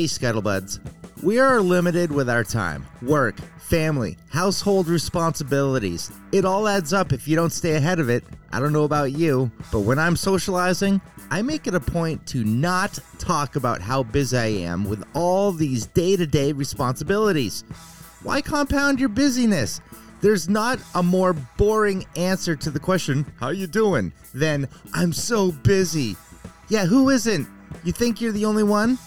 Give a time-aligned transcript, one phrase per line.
[0.00, 0.80] Hey, Scuttlebuds.
[1.22, 6.10] We are limited with our time, work, family, household responsibilities.
[6.32, 8.24] It all adds up if you don't stay ahead of it.
[8.50, 12.44] I don't know about you, but when I'm socializing, I make it a point to
[12.44, 17.62] not talk about how busy I am with all these day to day responsibilities.
[18.22, 19.82] Why compound your busyness?
[20.22, 25.52] There's not a more boring answer to the question, how you doing, than I'm so
[25.52, 26.16] busy.
[26.70, 27.46] Yeah, who isn't?
[27.84, 28.98] You think you're the only one?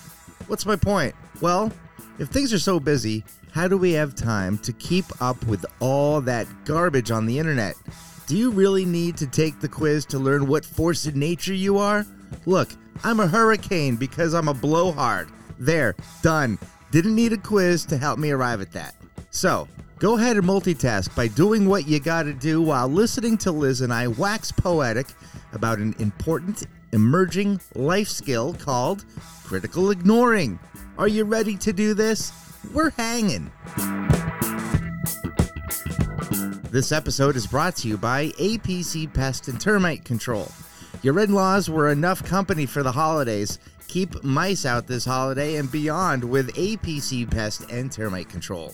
[0.47, 1.15] What's my point?
[1.41, 1.71] Well,
[2.19, 6.21] if things are so busy, how do we have time to keep up with all
[6.21, 7.75] that garbage on the internet?
[8.27, 11.77] Do you really need to take the quiz to learn what force in nature you
[11.77, 12.05] are?
[12.45, 12.69] Look,
[13.03, 15.29] I'm a hurricane because I'm a blowhard.
[15.59, 16.57] There, done.
[16.91, 18.95] Didn't need a quiz to help me arrive at that.
[19.31, 19.67] So,
[19.99, 23.93] go ahead and multitask by doing what you gotta do while listening to Liz and
[23.93, 25.07] I wax poetic
[25.53, 29.03] about an important emerging life skill called
[29.43, 30.59] critical ignoring.
[30.97, 32.31] Are you ready to do this?
[32.73, 33.51] We're hanging.
[36.69, 40.51] This episode is brought to you by APC Pest and Termite Control.
[41.01, 43.59] Your in laws were enough company for the holidays.
[43.87, 48.73] Keep mice out this holiday and beyond with APC Pest and Termite Control.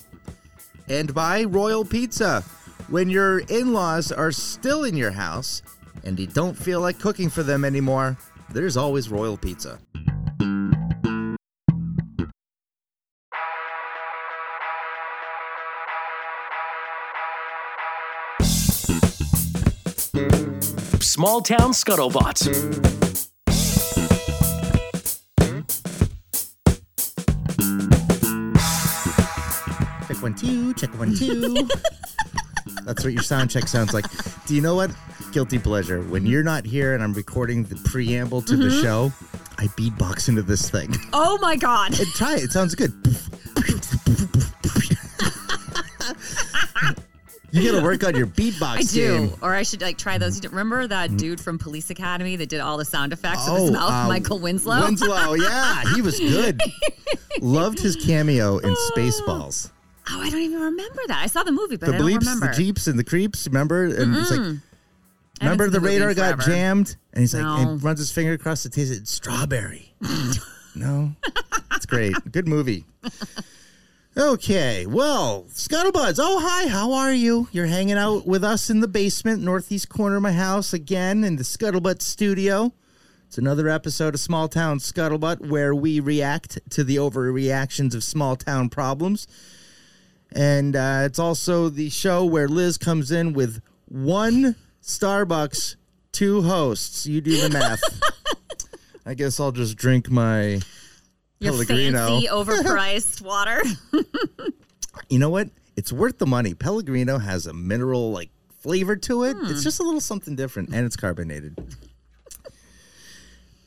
[0.87, 2.43] And by Royal Pizza.
[2.87, 5.61] When your in laws are still in your house
[6.03, 8.17] and you don't feel like cooking for them anymore,
[8.51, 9.79] there's always Royal Pizza.
[21.01, 22.47] Small Town Scuttlebutt.
[30.07, 31.67] Check one, two, check one, two.
[32.85, 34.05] That's what your sound check sounds like.
[34.47, 34.91] Do you know what?
[35.31, 36.01] Guilty pleasure.
[36.01, 38.81] When you're not here and I'm recording the preamble to the mm-hmm.
[38.81, 39.11] show,
[39.59, 40.93] I beatbox into this thing.
[41.13, 41.97] Oh my god.
[41.99, 42.43] And try it.
[42.43, 42.91] It sounds good.
[47.51, 49.27] you gotta work on your beatbox I do.
[49.27, 49.37] game.
[49.41, 50.35] Or I should like try those.
[50.35, 53.59] You don't- Remember that dude from Police Academy that did all the sound effects with
[53.59, 53.91] Oh, his mouth?
[53.91, 54.81] uh, Michael Winslow.
[54.83, 56.59] Winslow, yeah, he was good.
[57.41, 58.91] Loved his cameo in oh.
[58.95, 59.69] Spaceballs.
[60.09, 61.21] oh, I don't even remember that.
[61.23, 62.47] I saw the movie, but The I don't bleeps, remember.
[62.47, 63.47] the jeeps, and the creeps.
[63.47, 63.85] Remember?
[63.85, 64.61] And it's like, haven't
[65.41, 67.57] remember the radar got jammed, and he's like, No.
[67.71, 68.91] and runs his finger across the taste.
[68.91, 69.93] It's strawberry.
[70.75, 71.13] no,
[71.73, 72.15] it's great.
[72.31, 72.85] Good movie.
[74.17, 76.17] Okay, well, Scuttlebuds.
[76.19, 76.67] Oh, hi.
[76.67, 77.47] How are you?
[77.51, 81.37] You're hanging out with us in the basement, northeast corner of my house, again in
[81.37, 82.73] the Scuttlebutt studio.
[83.27, 88.35] It's another episode of Small Town Scuttlebutt where we react to the overreactions of small
[88.35, 89.27] town problems.
[90.31, 95.75] And uh, it's also the show where Liz comes in with one Starbucks,
[96.11, 97.05] two hosts.
[97.05, 97.81] You do the math.
[99.05, 100.59] I guess I'll just drink my
[101.39, 102.07] Your Pellegrino.
[102.07, 103.61] fancy, overpriced water.
[105.09, 105.49] You know what?
[105.75, 106.53] It's worth the money.
[106.53, 108.29] Pellegrino has a mineral like
[108.59, 109.35] flavor to it.
[109.37, 109.45] Hmm.
[109.47, 111.57] It's just a little something different, and it's carbonated.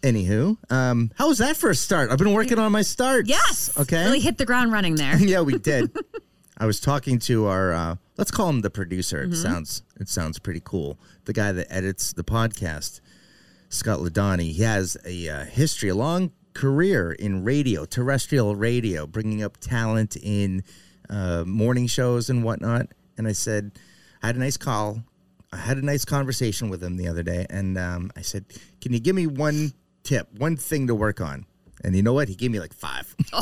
[0.02, 2.10] Anywho, um, how was that for a start?
[2.10, 3.28] I've been working on my starts.
[3.28, 3.70] yes.
[3.78, 4.04] Okay.
[4.04, 5.16] Really hit the ground running there.
[5.18, 5.96] yeah, we did.
[6.58, 9.22] I was talking to our uh, let's call him the producer.
[9.22, 10.98] It sounds it sounds pretty cool.
[11.24, 13.00] The guy that edits the podcast,
[13.68, 14.52] Scott Ladani.
[14.52, 20.16] He has a uh, history, a long career in radio, terrestrial radio, bringing up talent
[20.16, 20.62] in
[21.08, 22.88] uh, morning shows and whatnot.
[23.16, 23.72] And I said,
[24.22, 25.02] I had a nice call.
[25.52, 28.46] I had a nice conversation with him the other day, and um, I said,
[28.80, 31.44] "Can you give me one tip, one thing to work on?"
[31.84, 32.28] And you know what?
[32.28, 33.14] He gave me like five.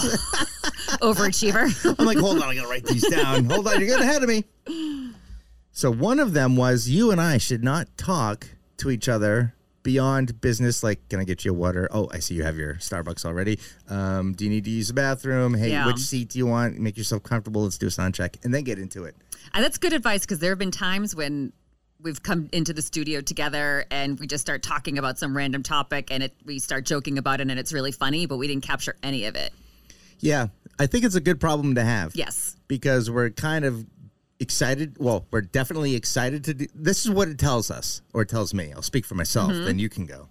[1.00, 1.98] Overachiever.
[1.98, 3.44] I'm like, hold on, I gotta write these down.
[3.46, 4.44] Hold on, you're getting ahead of me.
[5.72, 8.48] So one of them was you and I should not talk
[8.78, 10.82] to each other beyond business.
[10.82, 11.88] Like, can I get you a water?
[11.90, 13.58] Oh, I see you have your Starbucks already.
[13.88, 15.54] Um, do you need to use the bathroom?
[15.54, 15.86] Hey, Yeah.
[15.86, 16.78] which seat do you want?
[16.78, 17.62] Make yourself comfortable.
[17.62, 19.16] Let's do a sound check, and then get into it.
[19.54, 21.52] And that's good advice because there have been times when
[22.02, 26.10] we've come into the studio together and we just start talking about some random topic
[26.10, 28.96] and it we start joking about it and it's really funny, but we didn't capture
[29.02, 29.52] any of it.
[30.18, 30.48] Yeah,
[30.78, 32.14] I think it's a good problem to have.
[32.14, 32.56] Yes.
[32.68, 33.86] because we're kind of
[34.38, 34.96] excited.
[34.98, 36.66] Well, we're definitely excited to do.
[36.74, 38.72] This is what it tells us, or it tells me.
[38.72, 39.52] I'll speak for myself.
[39.52, 39.64] Mm-hmm.
[39.64, 40.28] Then you can go.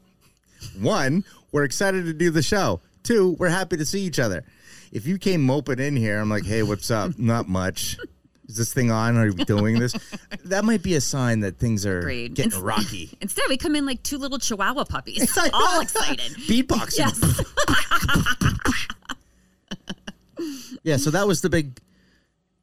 [0.79, 2.81] One, we're excited to do the show.
[3.03, 4.43] Two, we're happy to see each other.
[4.91, 7.13] If you came moping in here, I'm like, hey, what's up?
[7.17, 7.97] Not much.
[8.49, 9.15] Is this thing on?
[9.15, 9.93] Are we doing this?
[10.45, 12.33] that might be a sign that things are Agreed.
[12.33, 13.11] getting rocky.
[13.21, 16.31] Instead, we come in like two little chihuahua puppies, all excited.
[16.47, 16.97] Beatboxing.
[16.97, 17.19] Yes.
[20.83, 20.97] Yeah.
[20.97, 21.79] So that was the big,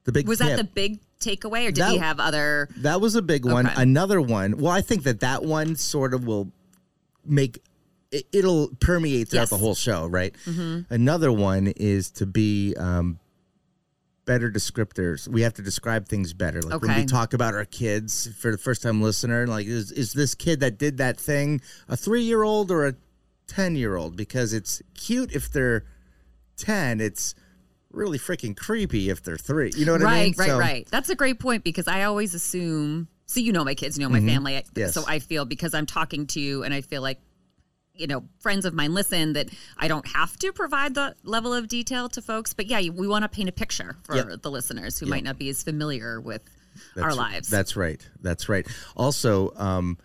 [0.04, 0.26] the big.
[0.26, 0.48] Was tip.
[0.48, 2.68] that the big takeaway, or did That- you have other?
[2.78, 3.66] That was a big one.
[3.66, 3.80] Okay.
[3.82, 4.56] Another one.
[4.58, 6.50] Well, I think that that one sort of will
[7.24, 7.62] make
[8.10, 9.50] it, it'll permeate throughout Yes.
[9.50, 10.34] the whole show, right?
[10.90, 13.18] Another one is to be um,
[14.26, 15.26] better descriptors.
[15.26, 16.60] We have to describe things better.
[16.60, 20.12] Like when we talk about our kids for the first time listener, like is is
[20.12, 22.94] this kid that did that thing a three year old or a
[23.46, 24.16] ten year old?
[24.16, 25.84] Because it's cute if they're
[26.56, 27.00] ten.
[27.00, 27.34] It's
[27.90, 29.72] really freaking creepy if they're three.
[29.74, 30.34] You know what I mean?
[30.36, 30.88] right, right, So- right.
[30.90, 33.08] That's a great point because I always assume.
[33.28, 34.52] So you know my kids, you know my family.
[34.52, 34.78] Mm-hmm.
[34.78, 34.94] Yes.
[34.94, 37.18] So I feel because I'm talking to you, and I feel like
[37.96, 39.48] you know friends of mine listen that
[39.78, 42.54] I don't have to provide the level of detail to folks.
[42.54, 44.42] But yeah, we want to paint a picture for Yep.
[44.42, 46.42] the listeners who might not be as familiar with
[47.00, 47.48] our lives.
[47.48, 48.06] That's right.
[48.20, 48.66] That's right.
[48.96, 49.96] Also, um,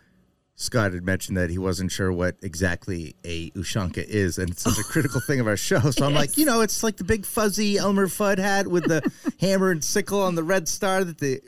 [0.55, 4.77] Scott had mentioned that he wasn't sure what exactly a Ushanka is, and it's such
[4.77, 5.79] a critical thing of our show.
[5.91, 9.01] So I'm like, you know, it's like the big fuzzy Elmer Fudd hat with the
[9.41, 11.41] hammer and sickle on the red star that the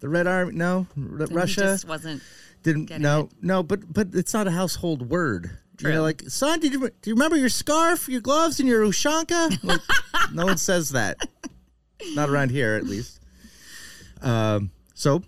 [0.00, 0.52] the Red Army.
[0.54, 2.20] No, R- And he Russia just wasn't.
[2.64, 2.90] didn't.
[2.98, 3.30] No, it.
[3.42, 5.56] no, but but it's not a household word.
[5.80, 5.92] You True.
[5.94, 9.62] know, like son, did you do you remember your scarf, your gloves, and your Ushanka?
[9.62, 9.80] Like,
[10.32, 11.16] no one says that.
[12.14, 13.20] Not around here, at least.
[14.22, 14.70] Um.
[14.94, 15.22] So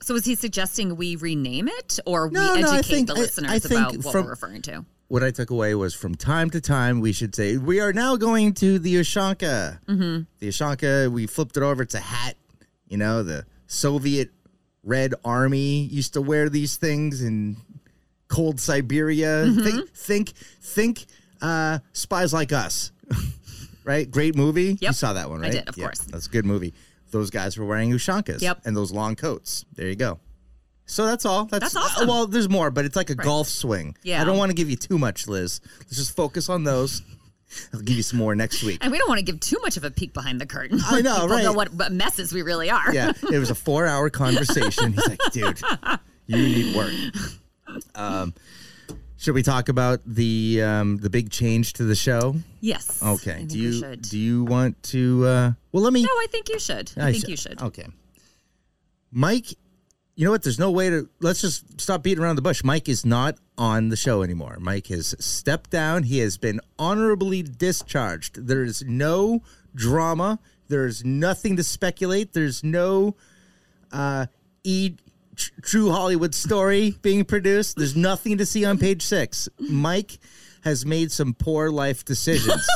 [0.00, 3.14] So is he suggesting we rename it, or No, we no, I educate think- the
[3.14, 4.84] listeners I think about what from- we're referring to?
[5.08, 8.16] what I took away was from time to time we should say we are now
[8.16, 9.78] going to the Ushanka.
[9.86, 10.24] Mm-hmm.
[10.38, 11.82] The Ushanka, we flipped it over.
[11.82, 12.36] It's a hat.
[12.88, 14.30] You know, the Soviet
[14.84, 17.56] Red Army used to wear these things in
[18.28, 19.44] cold Siberia.
[19.46, 19.62] Mm-hmm.
[19.62, 21.06] Think, think, think.
[21.40, 22.90] Uh, Spies like us,
[23.84, 24.10] right?
[24.10, 24.76] Great movie.
[24.80, 25.48] You saw that one, right?
[25.48, 26.00] I did, of course.
[26.00, 26.74] That's a good movie.
[27.10, 28.42] Those guys were wearing Ushankas.
[28.42, 28.62] Yep.
[28.64, 29.64] And those long coats.
[29.74, 30.18] There you go.
[30.86, 31.44] So that's all.
[31.44, 32.08] That's, That's awesome.
[32.08, 33.94] well, there's more, but it's like a golf swing.
[34.02, 34.22] Yeah.
[34.22, 35.60] I don't want to give you too much, Liz.
[35.80, 37.02] Let's just focus on those.
[37.74, 38.78] I'll give you some more next week.
[38.80, 40.80] And we don't want to give too much of a peek behind the curtain.
[40.84, 41.44] I know, right.
[41.44, 42.92] know what, what messes we really are.
[42.92, 44.92] Yeah, it was a four hour conversation.
[44.94, 45.60] He's like, dude,
[46.26, 46.92] you need work.
[47.94, 48.34] Um,
[49.18, 52.36] should we talk about the um, the big change to the show?
[52.60, 53.02] Yes.
[53.02, 53.40] Okay.
[53.40, 55.26] I do you do you want to?
[55.26, 56.02] Uh, well, let me.
[56.02, 56.92] No, I think you should.
[56.96, 57.60] I, think sh- you should.
[57.60, 57.86] Okay.
[59.10, 59.50] Mike,
[60.14, 60.42] you know what?
[60.42, 61.08] There's no way to.
[61.20, 62.62] Let's just stop beating around the bush.
[62.62, 64.56] Mike is not on the show anymore.
[64.60, 66.04] Mike has stepped down.
[66.04, 68.46] He has been honorably discharged.
[68.46, 69.42] There is no
[69.74, 70.38] drama.
[70.68, 72.34] There's nothing to speculate.
[72.34, 73.16] There's no
[73.90, 74.26] uh,
[74.62, 74.94] e
[75.38, 77.76] tr- true Hollywood story being produced.
[77.76, 79.48] There's nothing to see on page six.
[79.58, 80.18] Mike
[80.62, 82.66] has made some poor life decisions.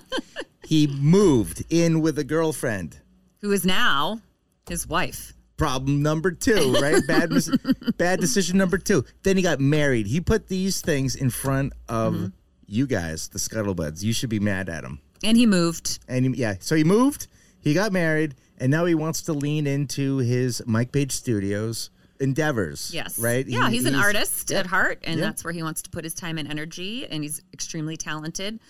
[0.64, 2.98] he moved in with a girlfriend
[3.40, 4.20] Who is now
[4.68, 5.32] his wife.
[5.56, 7.02] problem number two, right?
[7.08, 7.50] Bad, mis-
[7.96, 9.04] bad decision number two.
[9.22, 10.06] Then he got married.
[10.06, 12.26] He put these things in front of Mm-hmm.
[12.66, 14.02] you guys, the scuttlebuds.
[14.02, 15.00] You should be mad at him.
[15.24, 15.98] And he moved.
[16.08, 17.26] And he, yeah, so he moved.
[17.60, 22.90] He got married, and now he wants to lean into his Mike Page Studios endeavors.
[22.92, 23.18] Yes.
[23.18, 23.46] right.
[23.46, 24.60] Yeah, He- he's an artist Yep.
[24.60, 25.26] at heart, and Yep.
[25.28, 28.60] that's where he wants to put his time and energy, and he's extremely talented.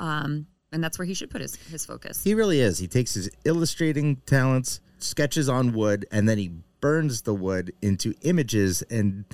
[0.00, 2.22] Um, and that's where he should put his, his focus.
[2.24, 2.78] He really is.
[2.78, 6.50] He takes his illustrating talents, sketches on wood, and then he
[6.80, 8.82] burns the wood into images.
[8.82, 9.24] And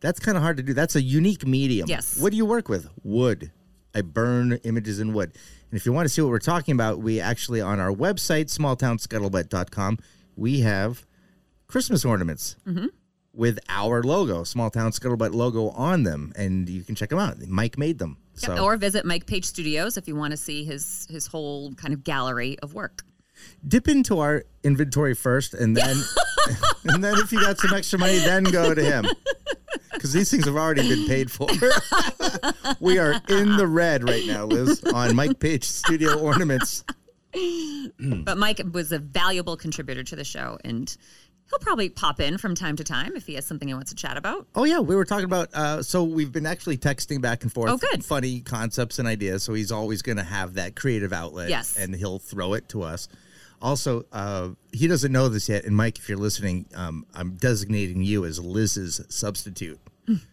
[0.00, 0.74] that's kind of hard to do.
[0.74, 1.88] That's a unique medium.
[1.88, 2.18] Yes.
[2.18, 2.88] What do you work with?
[3.02, 3.50] Wood.
[3.94, 5.32] I burn images in wood.
[5.70, 8.46] And if you want to see what we're talking about, we actually, on our website,
[8.46, 9.98] smalltownscuttlebutt.com,
[10.36, 11.06] we have
[11.74, 12.86] Christmas ornaments mm-hmm.
[13.32, 16.32] with our logo, Small Town Scuttlebutt logo on them.
[16.36, 17.44] And you can check them out.
[17.48, 18.16] Mike made them.
[18.36, 21.74] Yeah, So or visit Mike Page Studios if you want to see his his whole
[21.74, 23.02] kind of gallery of work.
[23.66, 25.96] dip into our inventory first and then
[26.84, 29.04] and then if you got some extra money then go to him
[29.92, 31.48] because these things have already been paid for
[32.78, 36.84] we are in the red right now liz on mike page studio ornaments
[37.98, 40.96] But Mike was a valuable contributor to the show, and
[41.50, 43.96] he'll probably pop in from time to time if he has something he wants to
[43.96, 44.46] chat about.
[44.54, 47.70] oh yeah we were talking about uh, so we've been actually texting back and forth
[47.70, 48.04] Oh, good.
[48.04, 51.76] funny concepts and ideas so he's always going to have that creative outlet Yes.
[51.76, 53.08] and he'll throw it to us
[53.62, 58.02] also uh, he doesn't know this yet and mike if you're listening um, i'm designating
[58.02, 59.80] you as liz's substitute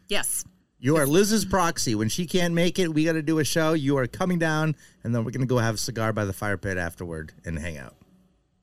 [0.10, 0.44] Yes.
[0.84, 1.94] You are Liz's proxy.
[1.96, 3.74] When she can't make it, we got to do a show.
[3.74, 6.34] You are coming down, and then we're going to go have a cigar by the
[6.34, 7.96] fire pit afterward and hang out.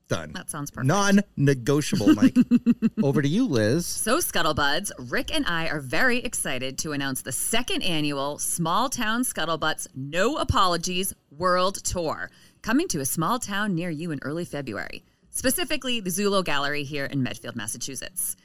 [0.09, 0.31] Done.
[0.33, 0.87] That sounds perfect.
[0.87, 2.35] Non negotiable, Mike.
[3.03, 3.85] Over to you, Liz.
[3.85, 9.21] So, Scuttlebuds, Rick and I are very excited to announce the second annual Small Town
[9.21, 12.31] Scuttlebutts No Apologies World Tour,
[12.63, 17.05] coming to a small town near you in early February, specifically the Zullo Gallery here
[17.05, 18.35] in Medfield, Massachusetts.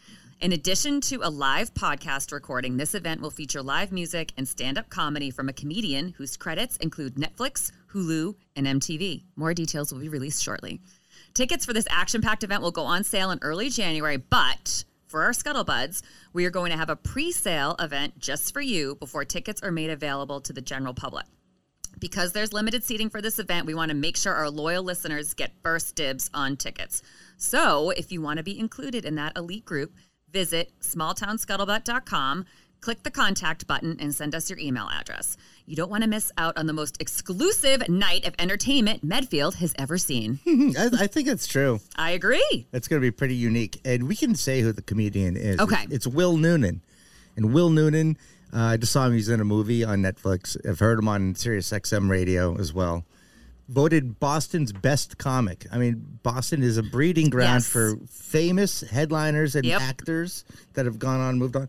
[0.40, 4.76] In addition to a live podcast recording, this event will feature live music and stand
[4.76, 9.22] up comedy from a comedian whose credits include Netflix, Hulu, and MTV.
[9.36, 10.80] More details will be released shortly.
[11.34, 15.24] Tickets for this action packed event will go on sale in early January, but for
[15.24, 16.00] our Scuttlebuds,
[16.32, 19.72] we are going to have a pre sale event just for you before tickets are
[19.72, 21.26] made available to the general public.
[21.98, 25.34] Because there's limited seating for this event, we want to make sure our loyal listeners
[25.34, 27.02] get first dibs on tickets.
[27.36, 29.92] So if you want to be included in that elite group,
[30.30, 32.44] visit smalltownscuttlebutt.com,
[32.84, 35.38] click the contact button, and send us your email address.
[35.64, 39.74] You don't want to miss out on the most exclusive night of entertainment Medfield has
[39.78, 40.38] ever seen.
[40.78, 41.80] I, I think it's true.
[41.96, 42.66] I agree.
[42.74, 45.58] It's going to be pretty unique, and we can say who the comedian is.
[45.60, 45.86] Okay.
[45.90, 46.82] it's Will Noonan,
[47.36, 48.18] and Will Noonan.
[48.52, 49.14] Uh, I just saw him.
[49.14, 50.54] He's in a movie on Netflix.
[50.68, 53.06] I've heard him on Sirius XM radio as well.
[53.70, 55.64] Voted Boston's best comic.
[55.72, 57.66] I mean, Boston is a breeding ground Yes.
[57.66, 59.80] for famous headliners and Yep.
[59.80, 61.68] actors that have gone on, moved on,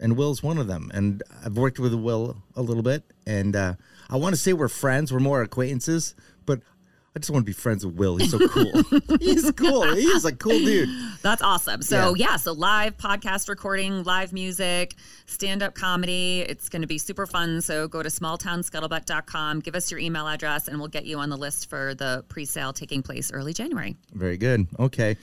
[0.00, 0.90] and Will's one of them.
[0.94, 3.74] And I've worked with Will a little bit, and uh,
[4.08, 5.12] I want to say we're friends.
[5.12, 6.14] We're more acquaintances,
[6.46, 6.60] but
[7.14, 8.16] I just want to be friends with Will.
[8.18, 8.82] He's so cool.
[9.20, 9.94] He's cool.
[9.94, 10.88] He is a cool dude.
[11.22, 11.82] That's awesome.
[11.82, 12.30] So, Yeah.
[12.30, 14.94] yeah, so live podcast recording, live music,
[15.26, 16.40] stand up comedy.
[16.48, 17.62] It's going to be super fun.
[17.62, 21.36] So, go to smalltownscuttlebutt.com, give us your email address, and we'll get you on the
[21.36, 23.96] list for the pre sale taking place early January.
[24.12, 24.66] Very good.
[24.78, 25.16] Okay.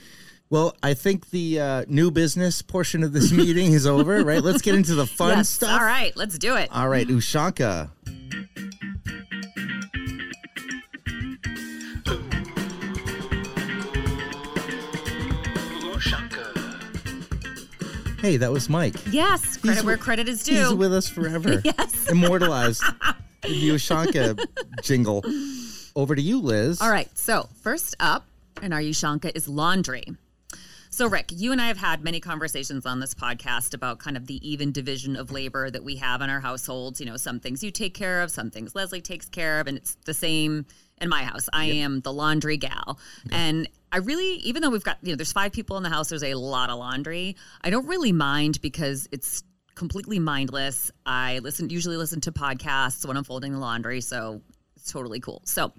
[0.50, 4.42] Well, I think the uh, new business portion of this meeting is over, right?
[4.42, 5.48] Let's get into the fun Yes.
[5.50, 5.78] stuff.
[5.80, 6.70] All right, let's do it.
[6.72, 7.90] All right, Ushanka.
[18.20, 18.94] Hey, that was Mike.
[19.12, 20.54] yes, credit He's where credit is due.
[20.56, 21.62] He's with us forever.
[21.64, 22.08] Yes.
[22.10, 22.82] Immortalized.
[23.42, 24.44] the Ushanka
[24.82, 25.22] jingle.
[25.94, 26.80] Over to you, Liz.
[26.80, 27.08] All right.
[27.16, 28.26] So, first up
[28.60, 30.04] in our Ushanka is laundry.
[30.98, 34.26] So, Rick, you and I have had many conversations on this podcast about kind of
[34.26, 36.98] the even division of labor that we have in our households.
[36.98, 39.76] You know, some things you take care of, some things Leslie takes care of, and
[39.76, 40.66] it's the same
[41.00, 41.48] in my house.
[41.52, 42.98] I am the laundry gal.
[43.30, 46.08] And I really, even though we've got, you know, there's five people in the house,
[46.08, 47.36] there's a lot of laundry.
[47.62, 49.44] I don't really mind because it's
[49.76, 50.90] completely mindless.
[51.06, 54.00] I listen, usually listen to podcasts when I'm folding the laundry.
[54.00, 54.42] So,
[54.74, 55.42] it's totally cool.
[55.44, 55.72] So,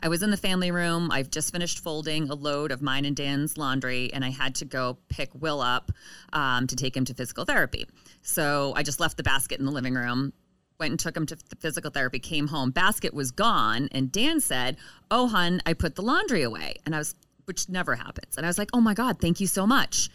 [0.00, 1.10] I was in the family room.
[1.10, 4.64] I've just finished folding a load of mine and Dan's laundry, and I had to
[4.64, 5.92] go pick Will up
[6.32, 7.86] um, to take him to physical therapy.
[8.22, 10.32] So I just left the basket in the living room,
[10.80, 12.70] went and took him to the physical therapy, came home.
[12.70, 14.76] Basket was gone, and Dan said,
[15.10, 16.76] Oh, hun, I put the laundry away.
[16.84, 17.14] And I was,
[17.44, 18.36] which never happens.
[18.36, 20.10] And I was like, Oh my God, thank you so much.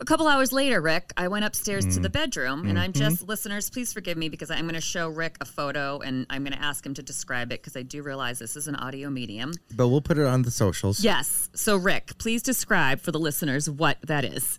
[0.00, 3.68] A couple hours later, Rick, I went upstairs to the bedroom and I'm just, listeners,
[3.68, 6.62] please forgive me because I'm going to show Rick a photo and I'm going to
[6.62, 9.52] ask him to describe it because I do realize this is an audio medium.
[9.76, 11.04] But we'll put it on the socials.
[11.04, 11.50] Yes.
[11.54, 14.58] So, Rick, please describe for the listeners what that is.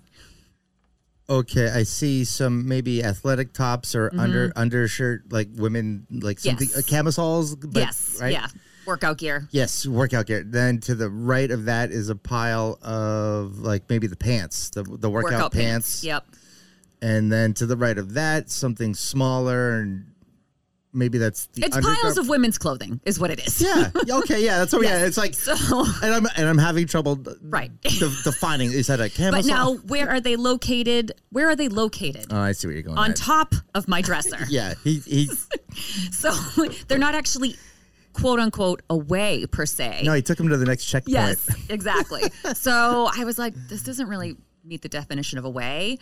[1.28, 6.78] Okay, I see some maybe athletic tops or under undershirt, like women, like something Mm-hmm.
[6.78, 6.88] Yes.
[6.88, 7.56] uh, camisoles.
[7.56, 8.20] But, yes.
[8.22, 8.34] right?
[8.34, 8.48] Yeah.
[8.86, 9.48] Workout gear.
[9.52, 10.44] Yes, workout gear.
[10.46, 14.84] Then to the right of that is a pile of like maybe the pants, the
[14.84, 16.04] the workout, pants.
[16.04, 16.26] Yep.
[17.02, 20.06] And then to the right of that, something smaller and
[20.94, 23.62] maybe that's the It's piles of women's clothing, is what it is.
[23.62, 23.90] Yeah.
[23.96, 24.44] Okay.
[24.44, 24.60] Yeah.
[24.60, 24.82] That's what.
[24.92, 25.06] Yeah.
[25.06, 25.34] It's like.
[25.34, 25.54] So,
[26.04, 27.24] And I'm and I'm having trouble.
[27.42, 27.72] Right.
[27.82, 28.72] de- defining.
[28.72, 31.14] Is that a but now, where are they located?
[31.32, 32.28] Where are they located?
[32.32, 32.98] Oh, I see where you're going.
[32.98, 33.16] On at.
[33.16, 34.38] top of my dresser.
[34.50, 34.74] Yeah.
[34.84, 35.48] He he's
[36.12, 36.32] So
[36.88, 37.56] they're not actually
[38.14, 40.02] quote unquote away per se.
[40.04, 40.14] no.
[40.14, 41.14] He took him to the next checkpoint.
[41.14, 42.24] Yes, exactly.
[42.54, 45.98] so I was like, this doesn't really meet the definition of away.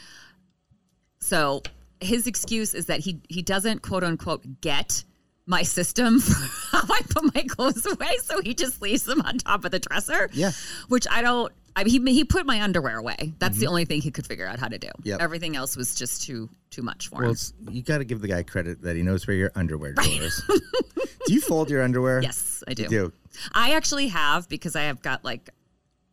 [1.20, 1.62] So
[2.02, 5.04] his excuse is that he he doesn't quote unquote get
[5.46, 9.38] my system for how I put my clothes away, so he just leaves them on
[9.40, 10.30] top of the dresser.
[10.34, 10.52] Yeah.
[10.88, 11.52] which I don't.
[11.76, 13.34] I mean, he he put my underwear away.
[13.40, 14.88] That's the only thing he could figure out how to do.
[14.88, 15.08] Mm-hmm.
[15.10, 15.22] Yep.
[15.22, 17.70] Everything else was just too too much for Well, him.
[17.72, 20.42] you got to give the guy credit that he knows where your underwear drawer is.
[21.26, 22.22] do you fold your underwear?
[22.22, 22.84] Yes, I do.
[22.84, 23.14] You do.
[23.54, 25.50] I actually have because I have got like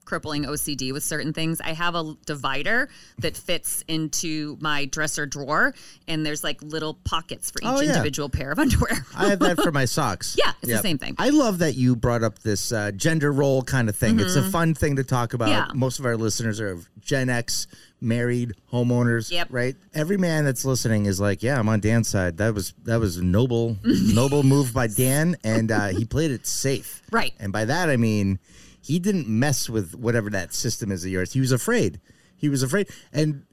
[0.06, 1.60] crippling OCD with certain things.
[1.60, 5.74] I have a divider that fits into my dresser drawer,
[6.08, 7.90] and there's like little pockets for each Oh, yeah.
[7.90, 9.04] individual pair of underwear.
[9.14, 10.34] I have that for my socks.
[10.46, 11.14] Yeah, it's the same thing.
[11.18, 14.18] I love that you brought up this uh, gender role kind of thing.
[14.20, 15.48] It's a fun thing to talk about.
[15.48, 15.70] Mm-hmm.
[15.70, 15.78] Yeah.
[15.78, 17.66] Most of our listeners are of Gen X,
[18.00, 19.30] married, homeowners.
[19.32, 19.48] Yep.
[19.50, 19.74] Right.
[19.94, 22.36] Every man that's listening is like, "Yeah, I'm on Dan's side.
[22.38, 27.02] That was that was noble, noble move by Dan, and uh, he played it safe.
[27.10, 27.32] Right.
[27.40, 28.38] And by that I mean
[28.86, 31.32] he didn't mess with whatever that system is of yours.
[31.32, 32.00] He was afraid.
[32.36, 33.44] He was afraid, and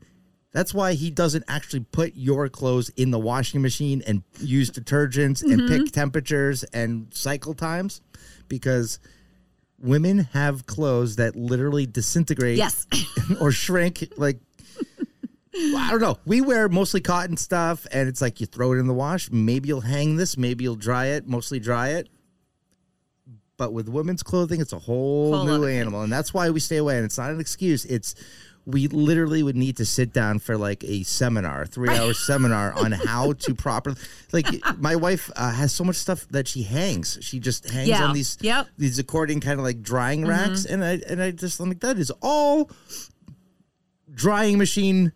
[0.51, 5.41] that's why he doesn't actually put your clothes in the washing machine and use detergents
[5.41, 5.83] and Mm-hmm.
[5.85, 8.01] pick temperatures and cycle times
[8.47, 8.99] because
[9.79, 12.85] women have clothes that literally disintegrate yes,
[13.41, 14.37] or shrink like
[15.55, 16.17] well, I don't know.
[16.25, 19.67] We wear mostly cotton stuff and it's like you throw it in the wash, maybe
[19.69, 22.09] you'll hang this, maybe you'll dry it, mostly dry it.
[23.63, 25.79] But with women's clothing, it's a whole, Whole new other thing.
[25.79, 26.98] animal, and that's why we stay away.
[26.98, 27.86] And it's not an excuse.
[27.86, 28.13] It's
[28.65, 32.91] we literally would need to sit down for like a seminar, three hour seminar on
[32.91, 33.96] how to properly.
[34.34, 34.48] Like
[34.79, 37.17] my wife uh, has so much stuff that she hangs.
[37.22, 38.03] She just hangs Yeah.
[38.03, 38.65] on these Yep.
[38.65, 38.82] Mm-hmm.
[38.82, 41.98] these accordion kind of like drying racks, and I and I just I'm like that
[41.98, 42.70] is all
[44.13, 45.13] drying machine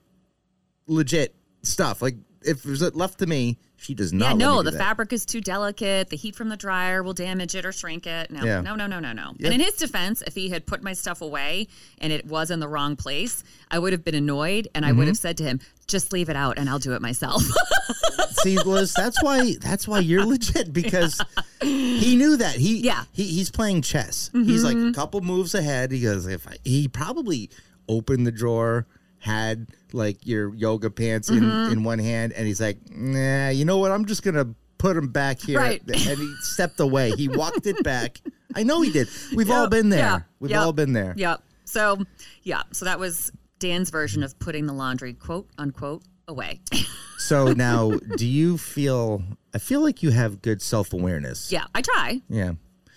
[0.88, 2.02] legit stuff.
[2.02, 2.16] Like
[2.48, 4.30] if it was left to me, she does not.
[4.32, 4.78] Yeah, no, the that.
[4.78, 6.10] fabric is too delicate.
[6.10, 8.32] The heat from the dryer will damage it or shrink it.
[8.32, 8.62] No, Yeah.
[8.62, 9.34] no, no, no, no, no.
[9.38, 9.48] Yeah.
[9.48, 11.68] And in his defense, if he had put my stuff away
[12.00, 14.98] and it was in the wrong place, I would have been annoyed and I Mm-hmm.
[14.98, 17.44] would have said to him, just leave it out and I'll do it myself.
[18.44, 21.20] See, Liz, that's why that's why you're legit because
[21.62, 22.94] he knew that he Yeah.
[23.02, 23.04] Mm-hmm.
[23.14, 24.30] he, he's playing chess.
[24.34, 25.92] He's like a couple moves ahead.
[25.92, 27.50] He goes if I, he probably
[27.90, 28.86] opened the drawer,
[29.20, 31.74] had like your yoga pants in Mm-hmm.
[31.74, 33.92] in one hand, and he's like, nah, you know what?
[33.92, 35.60] I'm just gonna put them back here.
[35.60, 35.82] Right.
[35.88, 37.12] And he stepped away.
[37.12, 38.22] He walked it back.
[38.56, 39.08] I know he did.
[39.36, 40.00] We've all been there.
[40.00, 40.20] Yeah.
[40.40, 40.60] We've Yep.
[40.62, 41.14] all been there.
[41.18, 41.42] Yep.
[41.66, 41.98] So,
[42.44, 42.62] yeah.
[42.72, 46.62] So that was Dan's version of putting the laundry, quote unquote, away.
[47.20, 49.24] So now, do you feel?
[49.54, 51.52] I feel like you have good self awareness.
[51.52, 52.22] yeah, I try.
[52.30, 52.54] Yeah.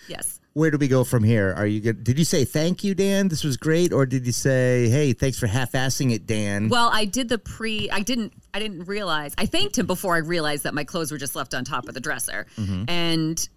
[0.08, 0.39] Yes.
[0.52, 1.54] Where do we go from here?
[1.56, 2.02] Are you good?
[2.02, 3.28] Did you say thank you, Dan?
[3.28, 6.68] This was great, or did you say, hey, thanks for half-assing it, Dan?
[6.68, 7.90] Well, I did the pre.
[7.90, 8.32] I didn't.
[8.52, 9.34] I didn't realize.
[9.38, 11.94] I thanked him before I realized that my clothes were just left on top of
[11.94, 12.46] the dresser.
[12.56, 12.84] Mm-hmm.
[12.88, 13.48] And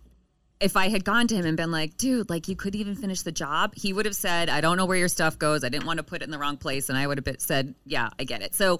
[0.62, 3.24] if I had gone to him and been like, "Dude, like you could even finish
[3.24, 5.64] the job," he would have said, "I don't know where your stuff goes.
[5.64, 7.74] I didn't want to put it in the wrong place," and I would have said,
[7.86, 8.80] "Yeah, I get it." So.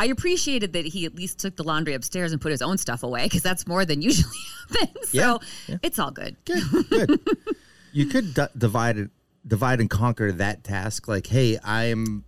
[0.00, 3.02] I appreciated that he at least took the laundry upstairs and put his own stuff
[3.02, 4.32] away because that's more than usually
[4.70, 5.08] happens.
[5.10, 5.76] So Yeah.
[5.82, 6.36] it's all good.
[6.44, 7.20] good, good.
[7.92, 9.10] you could d- divide it,
[9.46, 11.08] divide and conquer that task.
[11.08, 12.24] Like, hey, I'm,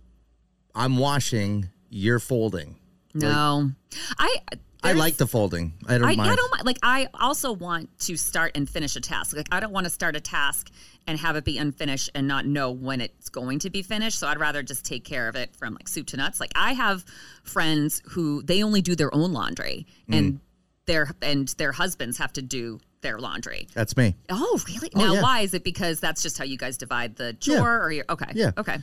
[0.73, 2.77] I'm washing, you're folding.
[3.13, 3.71] No,
[4.19, 4.37] I.
[4.83, 5.73] I like the folding.
[5.87, 6.29] I don't I, mind.
[6.29, 6.63] I don't mind.
[6.65, 9.35] Like, I also want to start and finish a task.
[9.35, 10.69] Like, I don't want to start a task
[11.07, 14.17] and have it be unfinished and not know when it's going to be finished.
[14.19, 16.39] So I'd rather just take care of it from like soup to nuts.
[16.39, 17.05] Like, I have
[17.43, 20.17] friends who they only do their own laundry, Mm.
[20.17, 20.39] and
[20.85, 23.67] their and their husbands have to do their laundry.
[23.73, 24.15] That's me.
[24.29, 24.89] Oh, really?
[24.95, 25.21] Oh, now, yeah.
[25.21, 25.63] why is it?
[25.63, 27.63] Because that's just how you guys divide the chore, Yeah.
[27.83, 28.31] or you're okay?
[28.33, 28.51] Yeah.
[28.57, 28.77] Okay.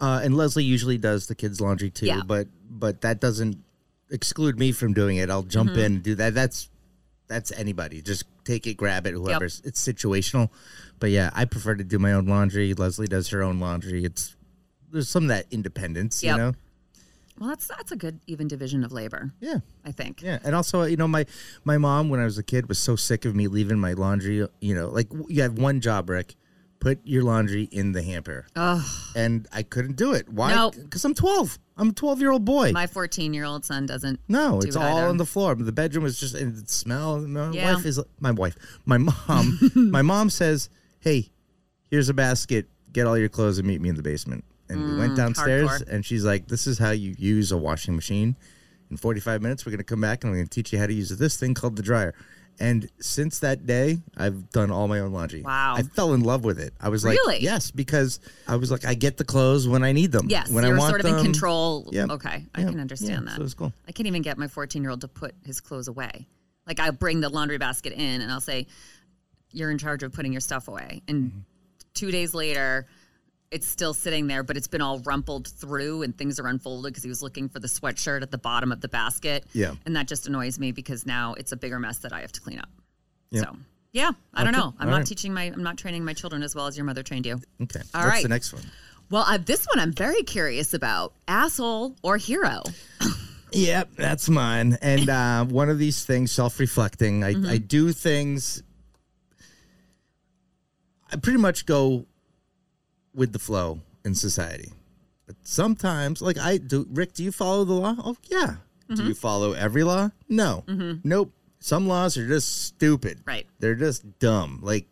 [0.00, 2.22] Uh, and Leslie usually does the kids' laundry too, Yeah.
[2.26, 3.58] but but that doesn't
[4.10, 5.30] exclude me from doing it.
[5.30, 5.78] I'll jump Mm-hmm.
[5.78, 6.34] in and do that.
[6.34, 6.68] That's
[7.34, 8.00] that's anybody.
[8.00, 9.60] Just take it, grab it, whoever's.
[9.64, 10.50] It's situational.
[11.00, 12.72] But yeah, I prefer to do my own laundry.
[12.74, 14.04] Leslie does her own laundry.
[14.04, 14.36] It's
[14.92, 16.36] there's some of that independence, Yep.
[16.36, 16.52] you know.
[17.40, 19.32] Well, that's that's a good even division of labor.
[19.40, 19.58] Yeah.
[19.84, 20.22] I think.
[20.22, 21.26] Yeah, and also, you know, my
[21.64, 24.46] my mom when I was a kid was so sick of me leaving my laundry.
[24.60, 26.36] You know, like you have one job, Rick,
[26.78, 30.28] put your laundry in the hamper, Oh, and I couldn't do it.
[30.28, 30.54] Why?
[30.54, 30.76] Nope.
[30.80, 31.58] Because I'm 12.
[31.76, 32.72] I'm a 12 year old boy.
[32.72, 34.20] my 14 year old son doesn't.
[34.28, 35.08] No, do it's it all either.
[35.08, 35.54] on the floor.
[35.54, 37.18] The bedroom is just and the smell.
[37.20, 37.74] My Yeah.
[37.74, 38.56] wife is my wife.
[38.84, 39.58] My mom.
[39.74, 40.68] my mom says,
[41.00, 41.30] "Hey,
[41.90, 42.68] here's a basket.
[42.92, 45.82] Get all your clothes and meet me in the basement." And we went downstairs, Mm,
[45.84, 45.88] hardcore.
[45.92, 48.36] and she's like, "This is how you use a washing machine.
[48.90, 50.86] In 45 minutes, we're going to come back and we're going to teach you how
[50.86, 52.14] to use this thing called the dryer."
[52.60, 55.42] And since that day, I've done all my own laundry.
[55.42, 55.74] Wow.
[55.76, 56.72] I fell in love with it.
[56.80, 57.40] I was like, Really?
[57.40, 60.26] yes, because I was like, I get the clothes when I need them.
[60.28, 61.88] Yes, when you're I want sort of in control.
[61.92, 62.06] Yeah.
[62.10, 62.70] Okay, I Yeah.
[62.70, 63.36] can understand Yeah, that.
[63.36, 63.72] so it's cool.
[63.88, 66.26] I can't even get my 14 year old to put his clothes away.
[66.66, 68.66] Like I bring the laundry basket in and I'll say,
[69.50, 71.38] "You're in charge of putting your stuff away." And Mm-hmm.
[71.94, 72.86] two days later,
[73.54, 77.02] it's still sitting there, but it's been all rumpled through and things are unfolded because
[77.04, 79.44] he was looking for the sweatshirt at the bottom of the basket.
[79.52, 79.74] Yeah.
[79.86, 82.40] and that just annoys me because now it's a bigger mess that I have to
[82.40, 82.68] clean up.
[83.30, 83.42] Yeah.
[83.42, 83.56] So.
[83.92, 84.74] Yeah, I don't know.
[84.80, 85.06] I'm All not right.
[85.06, 87.40] teaching my, I'm not training my children as well as your mother trained you.
[87.62, 87.80] Okay.
[87.94, 88.22] All What's right.
[88.24, 88.62] the next one?
[89.08, 91.12] Well, uh, this one I'm very curious about.
[91.28, 92.62] Asshole or hero?
[93.56, 94.76] Yep, that's mine.
[94.82, 97.22] And uh, one of these things, self-reflecting.
[97.22, 97.48] I, Mm-hmm.
[97.50, 98.64] I do things.
[101.12, 102.06] I pretty much go
[103.14, 104.72] with the flow in society,
[105.26, 106.86] but sometimes, like I do.
[106.90, 107.96] Rick, do you follow the law?
[107.98, 108.56] Oh yeah.
[108.88, 108.94] Mm-hmm.
[108.96, 110.10] Do you follow every law?
[110.28, 110.64] No.
[111.04, 111.32] Nope.
[111.60, 113.20] Some laws are just stupid.
[113.24, 113.46] Right.
[113.58, 114.60] They're just dumb.
[114.62, 114.86] Like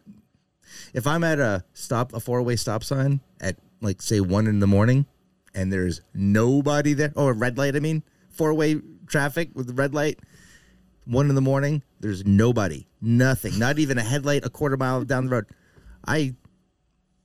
[0.94, 4.66] if I'm at a stop, a four-way stop sign at like say one in the
[4.66, 5.06] morning,
[5.54, 9.92] and there's nobody there, or a red light, I mean, four-way traffic with the red
[9.92, 10.20] light,
[11.04, 15.26] one in the morning, there's nobody, nothing, not even a headlight a quarter mile down
[15.26, 15.46] the road.
[16.06, 16.34] I,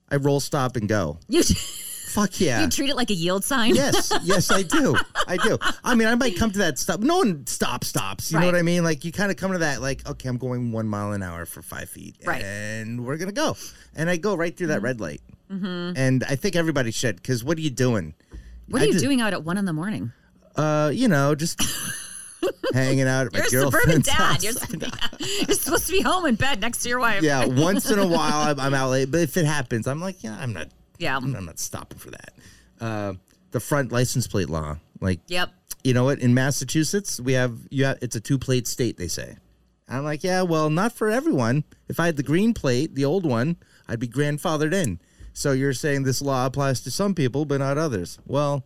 [0.09, 1.19] I roll, stop, and go.
[1.27, 2.61] You, Fuck yeah.
[2.61, 3.75] you treat it like a yield sign?
[3.75, 4.95] Yes, yes, I do.
[5.27, 5.57] I do.
[5.83, 7.01] I mean, I might come to that stop.
[7.01, 8.31] No one stop stops.
[8.31, 8.83] You know what I mean?
[8.83, 11.45] Like you kind of come to that, like, okay, I'm going one mile an hour
[11.45, 12.41] for five feet, Right.
[12.43, 13.55] and we're gonna go.
[13.95, 15.21] And I go right through that red light.
[15.51, 15.97] Mm-hmm.
[15.97, 18.15] And I think everybody should, because what are you doing?
[18.69, 20.11] What are I you just- doing out at one in the morning?
[20.55, 21.61] Uh, you know, just
[22.73, 24.13] hanging out at my You're girlfriend's dad.
[24.15, 24.43] house.
[24.43, 24.53] You're,
[25.47, 27.23] you're supposed to be home in bed next to your wife.
[27.23, 30.23] yeah, once in a while I'm, I'm out late, but if it happens, I'm like,
[30.23, 30.67] yeah, I'm not
[30.99, 31.17] Yeah.
[31.17, 32.33] I'm not stopping for that.
[32.79, 33.13] Uh,
[33.51, 34.77] the front license plate law.
[34.99, 35.49] Like, Yep.
[35.83, 36.19] you know what?
[36.19, 38.97] In Massachusetts, we have you have it's a two plate state.
[38.97, 39.37] They say.
[39.89, 41.63] I'm like, yeah, well, not for everyone.
[41.87, 43.55] If I had the green plate, the old one,
[43.87, 44.99] I'd be grandfathered in.
[45.31, 48.19] So you're saying this law applies to some people, but not others.
[48.25, 48.65] Well,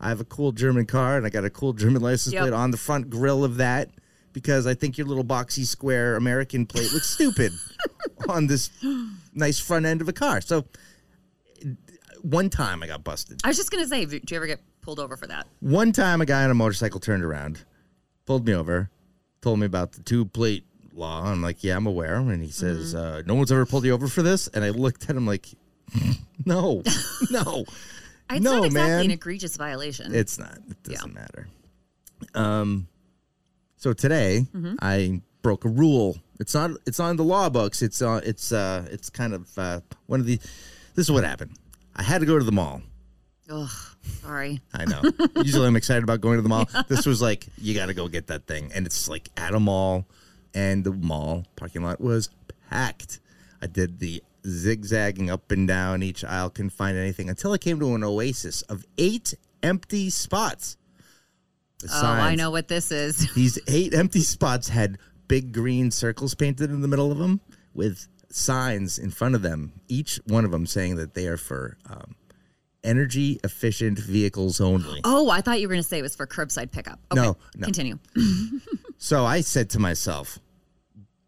[0.00, 2.42] I have a cool German car, and I got a cool German license Yep.
[2.42, 3.90] plate on the front grill of that
[4.32, 7.52] because I think your little boxy square American plate looks stupid
[8.28, 8.70] on this
[9.32, 10.40] nice front end of a car.
[10.42, 10.66] So
[12.22, 13.40] one time I got busted.
[13.44, 15.46] I was just gonna say, do you ever get pulled over for that?
[15.60, 17.64] One time, a guy on a motorcycle turned around,
[18.26, 18.90] pulled me over,
[19.40, 21.24] told me about the two plate law.
[21.24, 22.16] I'm like, yeah, I'm aware.
[22.16, 24.48] And he says, uh, no one's ever pulled you over for this.
[24.48, 25.48] And I looked at him like,
[26.44, 26.82] no,
[27.30, 27.64] no,
[28.30, 29.04] It's No, not exactly man.
[29.06, 30.14] an egregious violation.
[30.14, 30.58] it's not.
[30.68, 31.48] It doesn't matter.
[32.34, 32.88] Um,
[33.76, 34.46] so today
[34.80, 36.16] I broke a rule.
[36.40, 36.72] It's not.
[36.86, 37.82] It's on the law books.
[37.82, 38.20] It's uh.
[38.24, 38.86] It's uh.
[38.90, 39.80] It's kind of uh.
[40.06, 40.36] One of the.
[40.94, 41.52] This is what happened.
[41.94, 42.82] I had to go to the mall.
[43.48, 43.70] Ugh,
[44.22, 44.60] sorry.
[44.74, 45.02] I know.
[45.36, 46.68] Usually I'm excited about going to the mall.
[46.88, 48.72] This was like, you got to go get that thing.
[48.74, 50.04] And it's like at a mall,
[50.52, 52.28] and the mall parking lot was
[52.70, 53.20] packed.
[53.62, 57.80] I did the zigzagging up and down each aisle, couldn't find anything until I came
[57.80, 60.76] to an oasis of eight empty spots.
[61.80, 63.32] The Oh, I know what this is.
[63.34, 67.40] These eight empty spots had big green circles painted in the middle of them
[67.74, 71.76] with signs in front of them, each one of them saying that they are for
[71.88, 72.14] um,
[72.84, 75.00] energy efficient vehicles only.
[75.04, 76.98] Oh, I thought you were going to say it was for curbside pickup.
[77.12, 77.64] Okay, No, no.
[77.64, 77.98] Continue.
[78.98, 80.38] So I said to myself,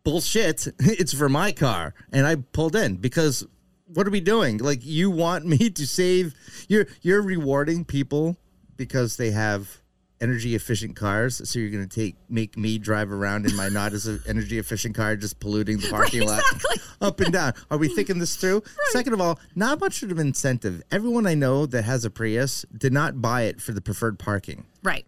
[0.08, 1.94] bullshit, it's for my car.
[2.12, 3.46] And I pulled in because
[3.86, 4.58] what are we doing?
[4.58, 6.34] Like you want me to save
[6.68, 8.36] you're you're rewarding people
[8.76, 9.78] because they have
[10.20, 11.40] energy efficient cars.
[11.48, 15.16] So you're gonna take make me drive around in my not as energy efficient car,
[15.16, 16.82] just polluting the parking lot exactly.
[17.00, 17.52] up and down.
[17.70, 18.62] Are we thinking this through?
[18.90, 20.82] Second of all, not much of an incentive.
[20.90, 24.66] Everyone I know that has a Prius did not buy it for the preferred parking.
[24.82, 25.06] Right.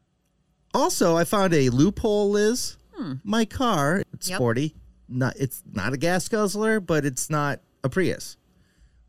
[0.73, 2.77] Also, I found a loophole, Liz.
[2.95, 3.15] Hmm.
[3.25, 4.37] My car, it's Yep.
[4.37, 4.75] sporty.
[5.11, 8.37] Not it's not a gas guzzler, but it's not a Prius.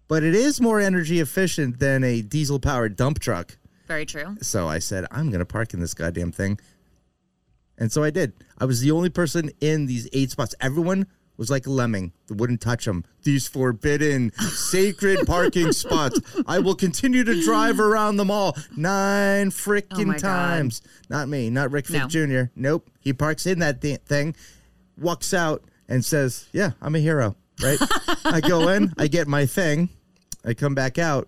[0.08, 3.58] But it is more energy efficient than a diesel powered dump truck.
[3.88, 4.36] Very true.
[4.42, 6.60] So I said, I'm gonna park in this goddamn thing.
[7.78, 8.34] And so I did.
[8.58, 10.54] I was the only person in these eight spots.
[10.60, 12.12] Everyone was like a lemming.
[12.28, 13.04] They wouldn't touch them.
[13.24, 16.20] These forbidden, sacred parking spots.
[16.46, 20.20] I will continue to drive around the mall nine freaking oh God.
[20.20, 20.82] times.
[21.10, 22.08] Not me, not Rick Fick No.
[22.08, 22.52] Jr.
[22.56, 22.90] Nope.
[23.00, 24.36] He parks in that thi- thing,
[24.98, 27.36] walks out, and says, Yeah, I'm a hero.
[27.62, 27.78] Right?
[28.26, 29.90] I go in, I get my thing,
[30.44, 31.28] I come back out.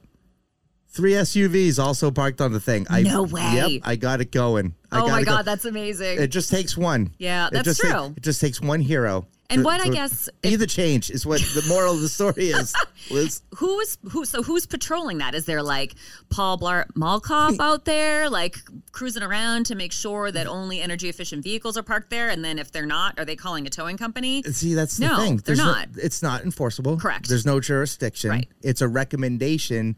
[0.89, 2.85] Three SUVs also parked on the thing.
[2.89, 3.51] I, No way.
[3.53, 4.75] Yep, I got it going.
[4.91, 6.19] I oh my it go- God, that's amazing.
[6.21, 7.13] It just takes one.
[7.17, 8.13] Yeah, It that's just take- true.
[8.15, 9.27] it just takes one hero.
[9.49, 12.47] And to- what I guess be the change is what the moral of the story
[12.47, 12.73] is.
[13.11, 13.41] Liz.
[13.57, 14.23] who is who?
[14.25, 15.35] So who's patrolling that?
[15.35, 15.93] Is there like
[16.29, 18.57] Paul Blart Mall Cop out there, like
[18.93, 22.29] cruising around to make sure that only energy efficient vehicles are parked there?
[22.29, 24.41] And then if they're not, are they calling a towing company?
[24.43, 25.35] See, that's the No, thing.
[25.37, 25.89] they're There's no- not.
[25.97, 26.97] it's not enforceable.
[26.97, 27.27] Correct.
[27.27, 28.29] There's no jurisdiction.
[28.29, 28.47] Right.
[28.61, 29.97] It's a recommendation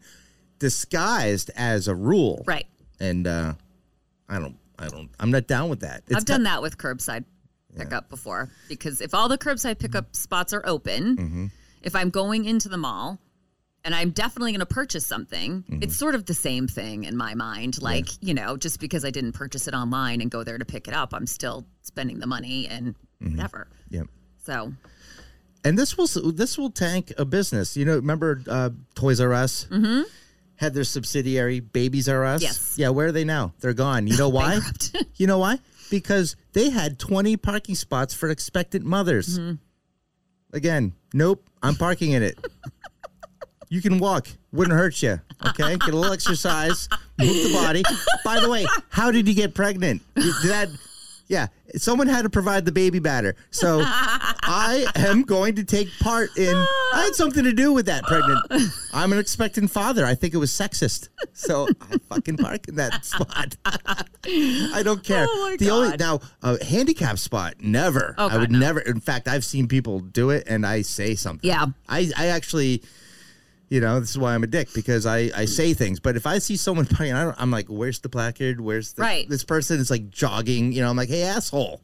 [0.58, 2.42] disguised as a rule.
[2.46, 2.66] Right.
[3.00, 3.54] And uh,
[4.28, 4.56] I don't.
[4.78, 5.08] I don't.
[5.20, 6.02] I'm not down with that.
[6.08, 7.24] It's I've done that with curbside
[7.76, 11.46] pickup before because if all the curbside pickup spots are open, Mm-hmm.
[11.82, 13.18] if I'm going into the mall
[13.84, 15.82] and I'm definitely going to purchase something, Mm-hmm.
[15.82, 17.80] it's sort of the same thing in my mind.
[17.82, 20.88] Like, you know, just because I didn't purchase it online and go there to pick
[20.88, 23.36] it up, I'm still spending the money and Mm-hmm.
[23.36, 23.68] whatever.
[23.90, 24.06] Yep.
[24.44, 24.72] So,
[25.64, 27.74] And this will this will tank a business.
[27.76, 30.02] You know, remember uh, Toys R Us mm-hmm.
[30.56, 32.42] had their subsidiary Babies R Us.
[32.42, 32.74] Yes.
[32.76, 33.54] Yeah, where are they now?
[33.60, 34.06] They're gone.
[34.06, 34.60] You know why?
[35.16, 35.58] You know why?
[35.90, 39.38] Because they had 20 parking spots for expectant mothers.
[39.38, 39.54] Mm-hmm.
[40.52, 41.48] Again, nope.
[41.62, 42.38] I'm parking in it.
[43.68, 44.28] You can walk.
[44.52, 45.20] Wouldn't hurt you.
[45.48, 45.76] Okay.
[45.76, 46.88] Get a little exercise.
[47.18, 47.82] Move the body.
[48.24, 50.02] By the way, how did you get pregnant?
[50.14, 50.68] Did that?
[51.28, 51.48] Yeah.
[51.74, 53.34] Someone had to provide the baby batter.
[53.50, 56.54] So I am going to take part in.
[56.54, 58.46] I had something to do with that pregnant.
[58.92, 60.06] I'm an expectant father.
[60.06, 61.08] I think it was sexist.
[61.32, 63.56] So I fucking park in that spot.
[63.66, 65.26] I don't care.
[65.28, 67.54] Oh, the only now a handicap spot.
[67.60, 68.14] Never.
[68.16, 68.58] Oh, I would no.
[68.58, 68.80] never.
[68.80, 71.48] In fact, I've seen people do it, and I say something.
[71.48, 71.66] Yeah.
[71.88, 72.82] I I actually.
[73.68, 75.98] You know, this is why I'm a dick because I, I say things.
[75.98, 78.60] But if I see someone playing, I don't, I'm like, where's the placard?
[78.60, 79.28] Where's the, Right.
[79.28, 80.70] this person is like jogging?
[80.72, 81.80] You know, I'm like, hey, asshole.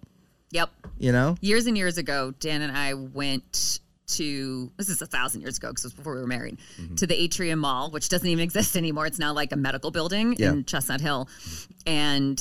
[0.52, 0.70] yep.
[0.98, 5.40] You know, Years and years ago, Dan and I went to this is a thousand
[5.40, 6.94] years ago because it was before we were married Mm-hmm.
[6.96, 9.06] to the Atrium Mall, which doesn't even exist anymore.
[9.06, 10.50] It's now like a medical building Yeah.
[10.52, 11.28] in Chestnut Hill,
[11.86, 12.38] and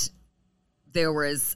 [0.92, 1.56] there was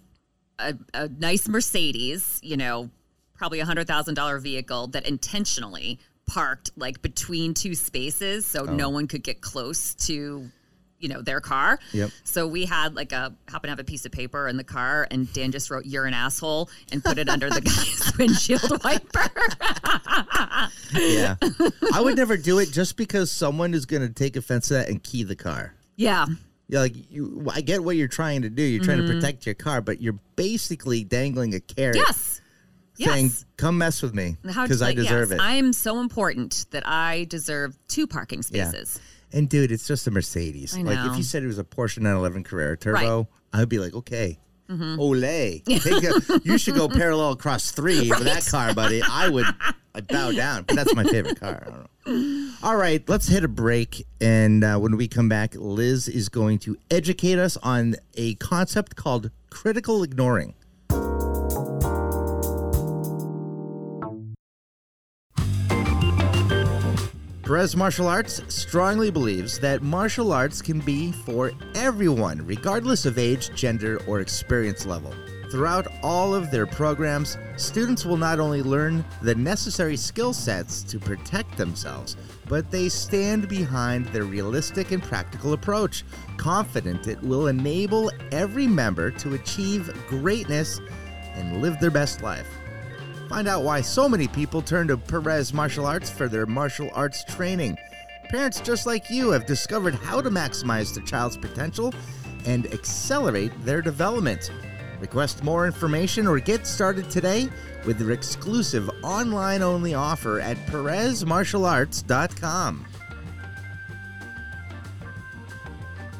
[0.57, 2.89] a, a nice Mercedes, you know,
[3.35, 8.73] probably a hundred thousand dollar vehicle that intentionally parked like between two spaces so Oh.
[8.73, 10.49] no one could get close to
[10.97, 11.77] you know, their car.
[11.91, 12.09] Yep.
[12.23, 15.07] So we had like a happen to have a piece of paper in the car,
[15.11, 17.61] and Dan just wrote "you're an asshole" and put it under the
[18.17, 19.29] guy's windshield wiper.
[20.93, 21.35] Yeah.
[21.93, 24.89] I would never do it just because someone is going to take offense to that
[24.89, 25.73] and key the car.
[25.95, 26.25] yeah.
[26.67, 28.63] Yeah, like you, I get what you're trying to do.
[28.63, 29.19] You're trying to mm-hmm.
[29.19, 32.41] protect your car, but you're basically dangling a carrot, Yes.
[32.97, 33.45] Saying, Yes.
[33.57, 37.25] "Come mess with me because I deserve yes, it." I am so important that I
[37.29, 38.69] deserve two parking Yeah.
[38.69, 38.99] spaces.
[39.33, 40.77] and dude, it's just a Mercedes.
[40.77, 43.05] Like if you said it was a Porsche 911 Carrera Turbo, Right.
[43.27, 43.59] Mm-hmm.
[43.61, 44.39] I'd be like, okay.
[44.69, 45.21] Ole,
[45.67, 49.01] Take a, you should go parallel across three with that car, buddy.
[49.07, 49.45] I would,
[49.93, 51.61] I bow down, but that's my favorite car.
[51.61, 52.49] I don't know.
[52.63, 56.57] All right, let's hit a break, and uh, when we come back, Liz is going
[56.59, 60.55] to educate us on a concept called critical ignoring.
[67.45, 73.53] Perez Martial Arts strongly believes that martial arts can be for everyone, regardless of age,
[73.53, 75.13] gender, or experience level.
[75.51, 80.97] Throughout all of their programs, students will not only learn the necessary skill sets to
[80.97, 82.17] protect themselves,
[82.49, 86.03] but they stand behind their realistic and practical approach,
[86.37, 90.81] confident it will enable every member to achieve greatness
[91.35, 92.49] and live their best life.
[93.29, 97.23] Find out why so many people turn to Perez Martial Arts for their martial arts
[97.23, 97.75] training.
[98.29, 101.91] Parents just like you have discovered how to maximize their child's potential
[102.45, 104.51] and accelerate their development.
[104.99, 107.49] Request more information or get started today
[107.85, 112.85] with their exclusive online only offer at PerezMartialArts.com.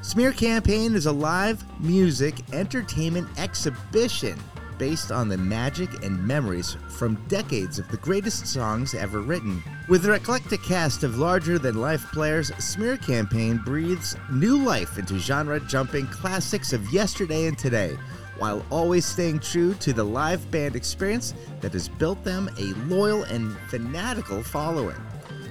[0.02, 4.40] Smear Campaign is a live music entertainment exhibition
[4.78, 9.62] based on the magic and memories from decades of the greatest songs ever written.
[9.88, 15.20] With their eclectic cast of larger than life players, Smear Campaign breathes new life into
[15.20, 17.98] genre jumping classics of yesterday and today,
[18.38, 23.24] while always staying true to the live band experience that has built them a loyal
[23.24, 24.98] and fanatical following.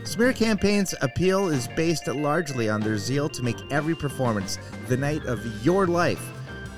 [0.04, 5.24] Smear Campaign's appeal is based largely on their zeal to make every performance the night
[5.24, 6.22] of your life.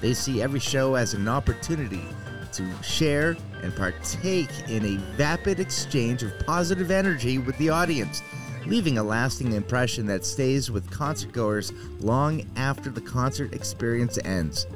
[0.00, 2.04] They see every show as an opportunity
[2.52, 8.22] to share and partake in a vapid exchange of positive energy with the audience,
[8.66, 14.66] leaving a lasting impression that stays with concertgoers long after the concert experience ends.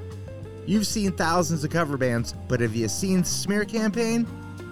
[0.66, 4.26] You've seen thousands of cover bands, but have you seen Smear Campaign?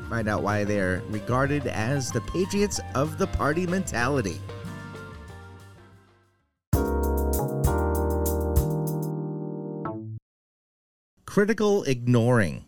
[0.09, 4.41] Find out why they are regarded as the patriots of the party mentality.
[11.27, 12.68] Critical ignoring.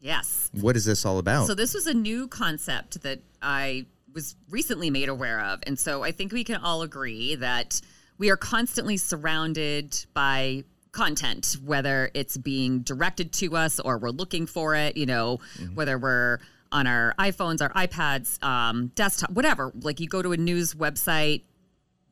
[0.00, 0.50] Yes.
[0.52, 1.46] What is this all about?
[1.46, 5.60] So this was a new concept that I was recently made aware of.
[5.66, 7.80] And so I think we can all agree that
[8.18, 14.46] we are constantly surrounded by content, whether it's being directed to us or we're looking
[14.46, 15.40] for it, you know,
[15.74, 16.38] whether we're
[16.72, 19.70] on our iPhones, our iPads, um, desktop, whatever.
[19.80, 21.42] Like you go to a news website,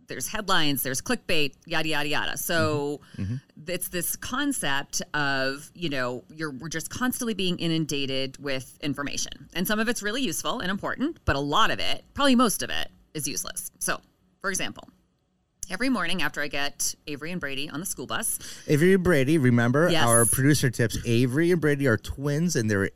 [0.06, 2.36] there's headlines, there's clickbait, yada yada yada.
[2.36, 3.22] So mm-hmm.
[3.22, 3.36] Mm-hmm.
[3.68, 9.66] it's this concept of you know you're we're just constantly being inundated with information, and
[9.66, 12.70] some of it's really useful and important, but a lot of it, probably most of
[12.70, 13.70] it, is useless.
[13.78, 14.00] So,
[14.40, 14.88] for example.
[15.70, 18.38] Every morning after I get Avery and Brady on the school bus,
[18.68, 20.06] Avery and Brady, remember Yes.
[20.06, 20.98] our producer tips.
[21.06, 22.90] Avery and Brady are twins and they're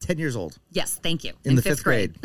[0.00, 1.34] 10 years old yes, thank you.
[1.44, 2.16] in, the fifth, grade.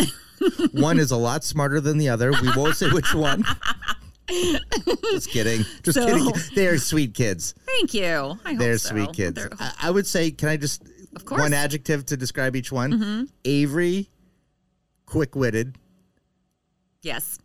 [0.71, 2.31] one is a lot smarter than the other.
[2.31, 3.45] We won't say which one.
[5.11, 5.63] Just kidding.
[5.83, 6.33] Just So- kidding.
[6.55, 7.53] They are sweet kids.
[7.65, 8.37] Thank you.
[8.45, 8.89] I They're so.
[8.89, 9.35] sweet kids.
[9.35, 10.83] They're- I, I would say, can I just
[11.15, 11.39] Of course.
[11.41, 11.41] Mm-hmm.
[11.41, 13.29] one adjective to describe each one?
[13.45, 14.09] Avery,
[15.05, 15.77] quick witted.
[17.01, 17.39] yes.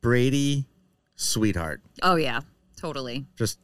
[0.00, 0.64] Brady,
[1.16, 1.80] sweetheart.
[2.02, 2.40] Oh yeah.
[2.76, 3.26] Totally.
[3.36, 3.58] Just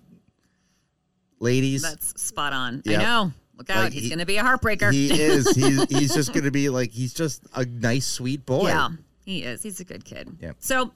[1.38, 1.82] ladies.
[1.82, 2.82] That's spot on.
[2.84, 3.00] Yep.
[3.00, 3.32] I know.
[3.56, 3.84] Look out.
[3.84, 4.92] Like, He's he- to be a heartbreaker.
[4.92, 5.48] he is.
[5.54, 8.66] He's, he's just going to be like, he's just a nice, sweet boy.
[8.68, 8.88] Yeah,
[9.24, 9.62] he is.
[9.62, 10.28] He's a good kid.
[10.40, 10.52] Yeah.
[10.58, 10.90] So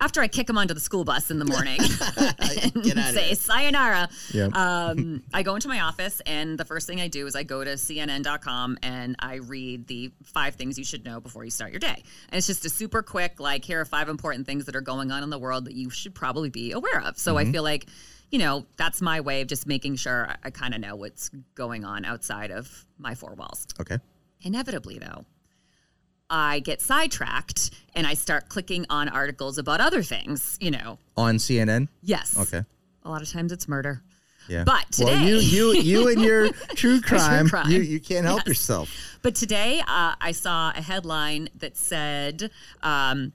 [0.00, 1.80] after I kick him onto the school bus in the morning
[2.16, 3.34] and Get say here.
[3.34, 4.46] sayonara, Yeah.
[4.54, 7.62] um, I go into my office and the first thing I do is I go
[7.64, 11.80] to CNN.com and I read the five things you should know before you start your
[11.80, 12.02] day.
[12.30, 15.10] And it's just a super quick, like, here are five important things that are going
[15.10, 17.18] on in the world that you should probably be aware of.
[17.18, 17.48] So Mm-hmm.
[17.48, 17.86] I feel like,
[18.30, 21.28] you know, that's my way of just making sure I, I kind of know what's
[21.54, 23.66] going on outside of my four walls.
[23.80, 23.98] Okay.
[24.42, 25.24] Inevitably, though,
[26.28, 30.98] I get sidetracked and I start clicking on articles about other things, you know.
[31.16, 31.88] On CNN.
[32.02, 32.38] Yes.
[32.38, 32.64] Okay.
[33.04, 34.02] A lot of times it's murder.
[34.48, 34.62] Yeah.
[34.64, 37.68] But well, you you you and your true crime, crime.
[37.70, 38.46] You, you can't help Yes.
[38.48, 38.90] yourself.
[39.22, 42.50] But today uh, I saw a headline that said
[42.82, 43.32] um,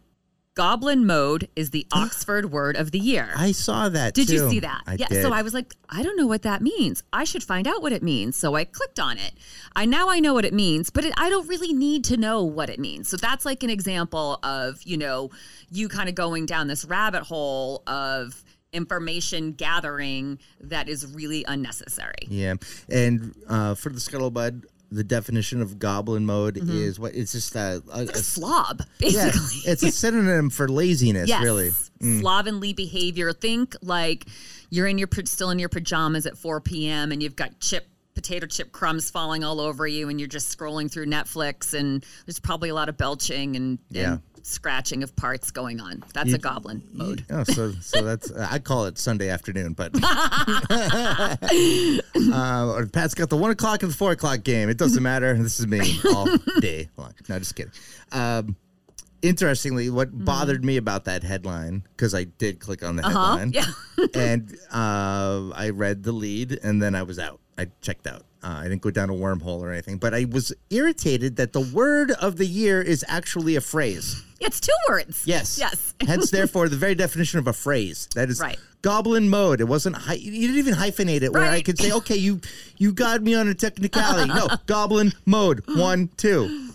[0.53, 3.29] Goblin mode is the Oxford word of the year.
[3.37, 4.13] I saw that.
[4.13, 4.81] Did you see that?
[4.85, 5.07] I yeah.
[5.07, 5.21] did.
[5.21, 7.03] So I was like, I don't know what that means.
[7.13, 8.35] I should find out what it means.
[8.35, 9.33] So I clicked on it.
[9.75, 12.43] I now I know what it means, but it, I don't really need to know
[12.43, 13.07] what it means.
[13.07, 15.29] So that's like an example of you know
[15.69, 22.27] you kind of going down this rabbit hole of information gathering that is really unnecessary.
[22.27, 22.55] Yeah,
[22.89, 27.15] and uh, for the scuttlebutt, the definition of goblin mode is what?
[27.15, 29.71] It's just a, a, Like a a- slob, yeah, basically.
[29.71, 31.41] it's a synonym for laziness, yes.
[31.41, 31.69] really.
[32.01, 32.19] Mm.
[32.21, 33.32] Slovenly behavior.
[33.32, 34.25] Think like
[34.69, 37.12] you're in your still in your pajamas at 4 p.m.
[37.12, 40.91] and you've got chip potato chip crumbs falling all over you and you're just scrolling
[40.91, 44.17] through Netflix and there's probably a lot of belching and, Yeah.
[44.45, 46.04] Scratching of parts going on.
[46.13, 47.25] That's a goblin mode.
[47.30, 49.91] Oh, so so that's I call it Sunday afternoon, but
[52.34, 54.69] uh, Pat's got the one o'clock and the four o'clock game.
[54.69, 55.34] It doesn't matter.
[55.41, 56.27] This is me all
[56.60, 57.13] day long.
[57.30, 57.71] No, just kidding.
[58.12, 58.56] Um,
[59.21, 63.10] interestingly, what bothered me about that headline because I did click on the Huh?
[63.38, 63.65] headline, Yeah.
[64.15, 67.39] and uh, I read the lead, and then I was out.
[67.58, 68.23] I checked out.
[68.43, 71.62] Uh, I didn't go down a wormhole or anything, but I was irritated that the
[71.62, 74.23] word of the year is actually a phrase.
[74.39, 75.23] it's two words.
[75.27, 75.60] Yes.
[75.60, 75.93] Yes.
[76.01, 78.08] Hence, therefore, the very definition of a phrase.
[78.15, 78.58] That is Right.
[78.82, 79.62] goblin mode.
[79.62, 79.95] It wasn't.
[79.95, 82.41] Hy- you didn't even hyphenate it where I could say, okay, you
[82.77, 84.34] you got me on a technicality.
[84.34, 85.62] no, goblin mode.
[85.67, 86.71] One, two.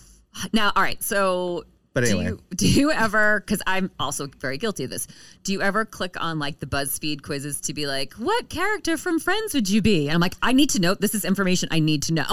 [0.52, 1.02] Now, all right.
[1.02, 1.64] So,
[1.96, 3.40] But do you, do you ever?
[3.40, 5.08] Because I'm also very guilty of this.
[5.44, 9.18] Do you ever click on like the BuzzFeed quizzes to be like, "What character from
[9.18, 10.92] Friends would you be?" And I'm like, I need to know.
[10.94, 12.26] This is information I need to know.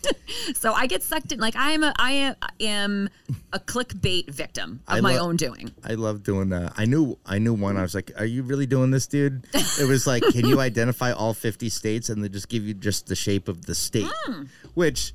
[0.54, 1.38] so I get sucked in.
[1.40, 3.10] Like I am a I am, I am
[3.52, 5.70] a clickbait victim of I my lo- own doing.
[5.84, 6.72] I love doing that.
[6.78, 7.76] I knew I knew one.
[7.76, 11.12] I was like, "Are you really doing this, dude?" It was like, "Can you identify
[11.12, 14.44] all fifty states?" And they just give you just the shape of the state, Hmm.
[14.72, 15.12] which.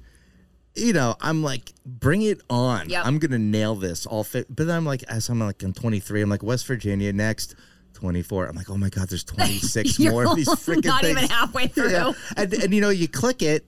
[0.77, 2.89] You know, I'm like, bring it on.
[2.89, 3.05] Yep.
[3.05, 4.45] I'm gonna nail this all fit.
[4.53, 6.21] But then I'm like, as I'm like, I'm 23.
[6.21, 7.55] I'm like, West Virginia next,
[7.93, 8.45] 24.
[8.47, 11.17] I'm like, oh my god, there's 26 more of these freaking not things.
[11.17, 11.91] even halfway through.
[11.91, 12.13] Yeah.
[12.35, 13.65] And, and you know, you click it,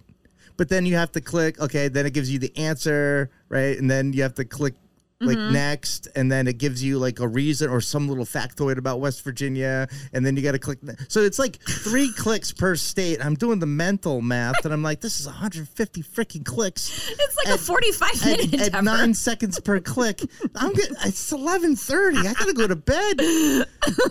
[0.55, 3.77] but then you have to click, okay, then it gives you the answer, right?
[3.77, 4.75] And then you have to click
[5.21, 5.51] like Mm-hmm.
[5.53, 9.21] next, and then it gives you like a reason or some little factoid about West
[9.23, 10.81] Virginia, and then you got to click.
[10.81, 13.23] ne- So it's like three clicks per state.
[13.23, 17.09] I'm doing the mental math, and I'm like, this is 150 freaking clicks.
[17.11, 20.21] It's like a 45 minute At, at nine seconds per click,
[20.55, 20.89] I'm good.
[21.05, 22.19] It's eleven thirty.
[22.19, 23.19] I gotta go to bed.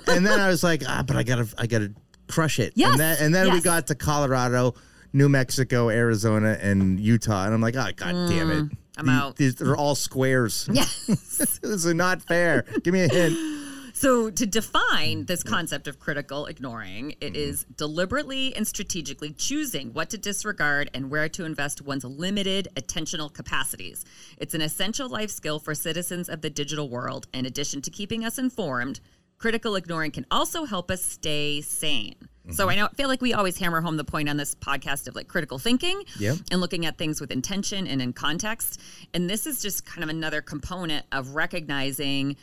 [0.08, 1.92] And then I was like, ah, but I gotta, I gotta
[2.28, 2.72] crush it.
[2.76, 4.74] Yes, And then, and then we got to Colorado,
[5.12, 8.64] New Mexico, Arizona, and Utah, and I'm like, oh god damn it.
[8.64, 9.36] Mm, I'm The- out.
[9.36, 10.68] These they're all squares.
[10.72, 11.06] Yes.
[11.62, 12.64] this is not fair.
[12.82, 13.36] Give me a hint.
[13.94, 17.34] So, to define this concept of critical ignoring, it Mm-hmm.
[17.34, 23.32] is deliberately and strategically choosing what to disregard and where to invest one's limited attentional
[23.32, 24.04] capacities.
[24.36, 27.26] It's an essential life skill for citizens of the digital world.
[27.34, 29.00] In addition to keeping us informed,
[29.38, 32.14] critical ignoring can also help us stay sane.
[32.48, 32.56] Mm-hmm.
[32.56, 35.14] So I know feel like we always hammer home the point on this podcast of
[35.14, 36.38] like critical thinking Yep.
[36.50, 38.80] and looking at things with intention and in context.
[39.12, 42.36] And this is just kind of another component of recognizing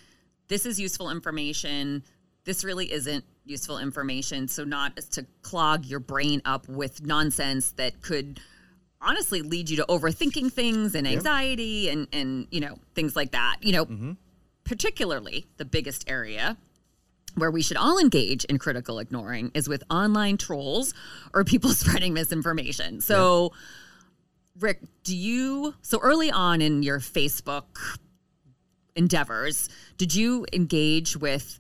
[0.48, 2.04] this is useful information.
[2.44, 4.48] This really isn't useful information.
[4.48, 8.40] So, not to clog your brain up with nonsense that could
[9.02, 13.58] honestly lead you to overthinking things and anxiety and, and, you know, things like that.
[13.62, 14.16] You know,
[14.64, 16.58] particularly the biggest area
[17.36, 20.94] where we should all engage in critical ignoring is with online trolls
[21.34, 23.02] or people spreading misinformation.
[23.02, 23.54] So,
[24.60, 27.98] Rick, do you so early on in your Facebook
[28.96, 31.60] endeavors, did you engage with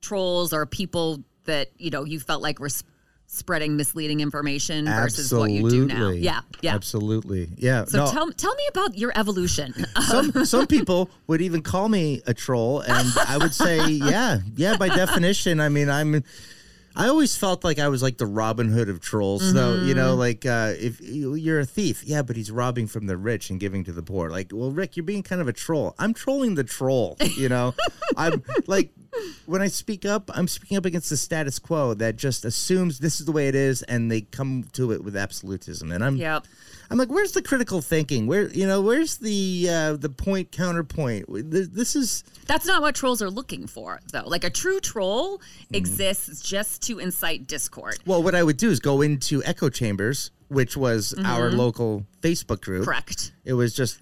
[0.00, 2.86] trolls or people that you know you felt like were sp-
[3.32, 6.10] spreading misleading information versus what you do now?
[6.10, 6.74] Yeah, yeah.
[6.74, 7.48] Absolutely.
[7.56, 7.86] Yeah.
[7.86, 9.74] So No, tell tell me about your evolution.
[10.02, 14.76] some some people would even call me a troll, and I would say, yeah, yeah.
[14.76, 16.22] By definition, I mean, I'm.
[16.94, 19.76] I always felt like I was like the Robin Hood of trolls, though.
[19.76, 23.48] You know, like uh, if you're a thief, yeah, but he's robbing from the rich
[23.48, 24.28] and giving to the poor.
[24.28, 25.94] Like, well, Rick, you're being kind of a troll.
[25.98, 27.16] I'm trolling the troll.
[27.34, 27.74] You know,
[28.16, 28.92] I'm like
[29.46, 33.20] when I speak up, I'm speaking up against the status quo that just assumes this
[33.20, 35.92] is the way it is, and they come to it with absolutism.
[35.92, 36.46] And I'm, Yep.
[36.90, 38.26] I'm like, where's the critical thinking?
[38.26, 41.24] Where you know, where's the uh, the point counterpoint?
[41.28, 44.24] This is That's not what trolls are looking for, though.
[44.26, 45.38] Like a true troll
[45.72, 45.76] Mm.
[45.76, 47.98] exists just to incite discord.
[48.06, 52.60] well, what I would do is go into echo chambers, which was our local Facebook
[52.60, 52.84] group.
[52.84, 53.32] Correct.
[53.44, 54.00] It was just.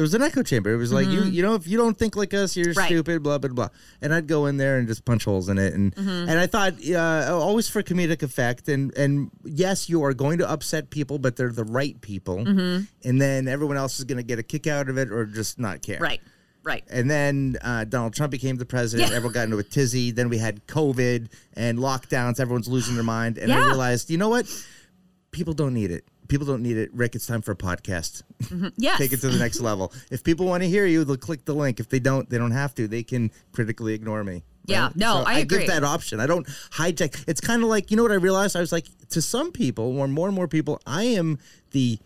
[0.00, 0.72] It was an echo chamber.
[0.72, 2.86] It was like you, you know, if you don't think like us, you're Right.
[2.86, 3.22] stupid.
[3.22, 3.68] Blah blah blah.
[4.00, 6.74] And I'd go in there and just punch holes in it, and and I thought
[6.88, 8.68] uh, always for comedic effect.
[8.68, 12.86] And and yes, you are going to upset people, but they're the right people, and
[13.20, 15.82] then everyone else is going to get a kick out of it or just not
[15.82, 15.98] care.
[16.00, 16.22] Right.
[16.62, 16.84] Right.
[16.90, 19.10] And then uh, Donald Trump became the president.
[19.10, 19.16] Yeah.
[19.16, 20.12] Everyone got into a tizzy.
[20.12, 22.40] Then we had COVID and lockdowns.
[22.40, 23.38] Everyone's losing their mind.
[23.38, 24.46] And I realized, you know what?
[25.30, 26.04] People don't need it.
[26.30, 26.90] People don't need it.
[26.94, 28.22] Rick, it's time for a podcast.
[28.44, 28.68] Mm-hmm.
[28.78, 29.92] Yeah, Take it to the next level.
[30.10, 31.80] If people want to hear you, they'll click the link.
[31.80, 32.88] If they don't, they don't have to.
[32.88, 34.44] They can critically ignore me.
[34.64, 35.58] Yeah, no, I agree.
[35.58, 36.20] give that option.
[36.20, 37.24] I don't hijack.
[37.26, 38.56] It's kind of like you know what I realized.
[38.56, 41.38] I was like to some people, or more and more people, I am
[41.72, 41.98] the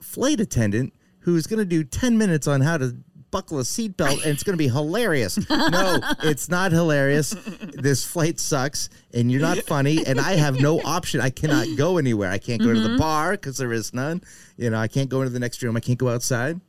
[0.00, 2.96] flight attendant who's going to do ten minutes on how to
[3.30, 5.38] buckle a seatbelt, and it's going to be hilarious.
[5.48, 7.30] no, it's not hilarious.
[7.74, 11.20] This flight sucks, and you're not funny, and I have no option.
[11.20, 12.30] I cannot go anywhere.
[12.30, 12.92] I can't go to Mm-hmm.
[12.94, 14.22] the bar because there is none.
[14.56, 15.76] You know, I can't go into the next room.
[15.76, 16.60] I can't go outside.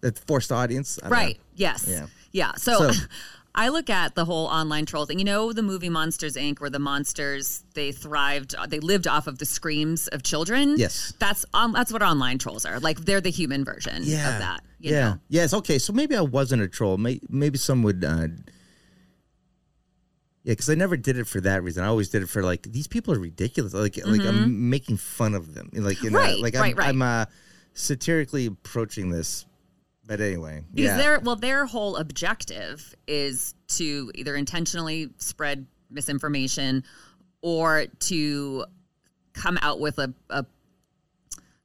[0.00, 0.96] The forced audience.
[0.96, 1.16] Don't know.
[1.16, 1.38] Right.
[1.56, 1.86] Yes.
[1.88, 2.06] Yeah.
[2.32, 2.52] Yeah.
[2.56, 3.04] So, So-
[3.54, 5.18] I look at the whole online troll thing.
[5.18, 9.38] You know, the movie Monsters Inc., where the monsters they thrived, they lived off of
[9.38, 10.76] the screams of children.
[10.78, 11.12] Yes.
[11.18, 12.78] That's um, that's what online trolls are.
[12.78, 14.60] Like they're the human version of that.
[14.80, 15.00] Yeah.
[15.10, 15.18] Know?
[15.28, 15.54] Yes.
[15.54, 15.78] Okay.
[15.78, 16.96] So maybe I wasn't a troll.
[16.98, 18.04] Maybe some would.
[18.04, 18.28] Uh,
[20.42, 21.84] yeah, because I never did it for that reason.
[21.84, 23.74] I always did it for like these people are ridiculous.
[23.74, 25.70] Like like I'm making fun of them.
[25.74, 26.26] Like you know, Mm-hmm.
[26.26, 26.88] Right, like I'm, right, right.
[26.88, 27.26] I'm uh,
[27.74, 29.44] satirically approaching this.
[30.06, 30.96] But anyway, Because yeah.
[30.96, 36.84] their well, their whole objective is to either intentionally spread misinformation
[37.42, 38.64] or to
[39.34, 40.44] come out with a, a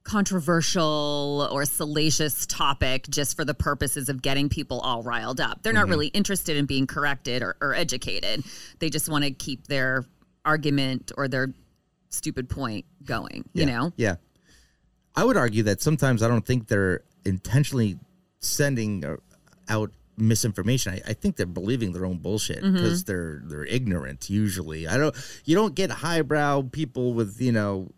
[0.06, 5.62] controversial or salacious topic just for the purposes of getting people all riled up.
[5.62, 5.80] They're Mm-hmm.
[5.80, 8.44] not really interested in being corrected or, or educated.
[8.78, 10.04] They just want to keep their
[10.44, 11.52] argument or their
[12.10, 13.78] stupid point going, you yeah.
[13.78, 13.92] know?
[13.96, 14.16] Yeah.
[15.14, 17.98] I would argue that sometimes I don't think they're intentionally
[18.40, 19.16] sending uh,
[19.68, 20.94] out misinformation.
[20.94, 22.74] I, I think they're believing their own bullshit Mm-hmm.
[22.74, 24.30] because they're they're ignorant.
[24.30, 25.14] Usually, I don't.
[25.44, 27.90] You don't get highbrow people with you know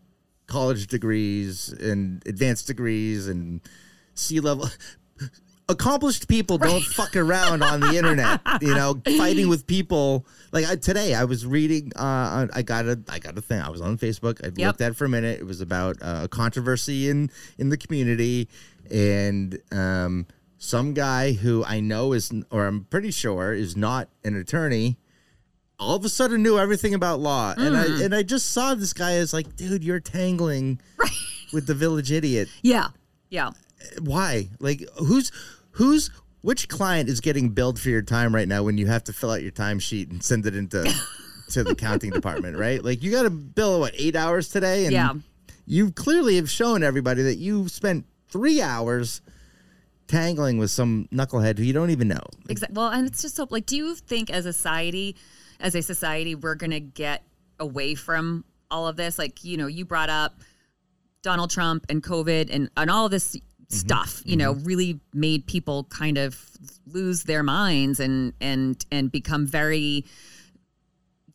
[0.48, 3.60] college degrees and advanced degrees and
[4.14, 4.68] C-level.
[5.70, 10.24] Accomplished people don't fuck around on the internet, you know, fighting with people.
[10.50, 11.92] Like I, today, I was reading.
[11.94, 13.60] Uh, I got a, I got a thing.
[13.60, 14.42] I was on Facebook.
[14.42, 15.40] I looked at it for a minute.
[15.40, 18.48] It was about uh, a controversy in in the community,
[18.90, 20.26] and um,
[20.56, 24.96] some guy who I know is, or I'm pretty sure is not an attorney,
[25.78, 28.04] all of a sudden knew everything about law, and I mm.
[28.04, 30.80] and I just saw this guy as like, dude, you're tangling
[31.52, 32.48] with the village idiot.
[32.62, 32.88] Yeah.
[33.30, 33.50] Yeah.
[34.00, 34.48] Why?
[34.58, 35.30] Like, who's
[35.72, 36.10] who's
[36.40, 39.30] which client is getting billed for your time right now when you have to fill
[39.30, 40.84] out your timesheet and send it into
[41.50, 42.84] to the accounting department, right?
[42.84, 45.14] Like, you got to bill what eight hours today, and Yeah.
[45.66, 49.20] you clearly have shown everybody that you spent three hours
[50.06, 52.22] tangling with some knucklehead who you don't even know.
[52.48, 52.74] Exactly.
[52.74, 55.16] Well, and it's just so like, do you think as a society,
[55.60, 57.22] as a society, we're gonna get
[57.58, 59.18] away from all of this?
[59.18, 60.40] Like, you know, you brought up
[61.22, 63.76] Donald Trump and COVID and and all this mm-hmm.
[63.76, 64.22] stuff.
[64.24, 64.64] You know, mm-hmm.
[64.64, 66.40] really made people kind of
[66.86, 70.04] lose their minds and and and become very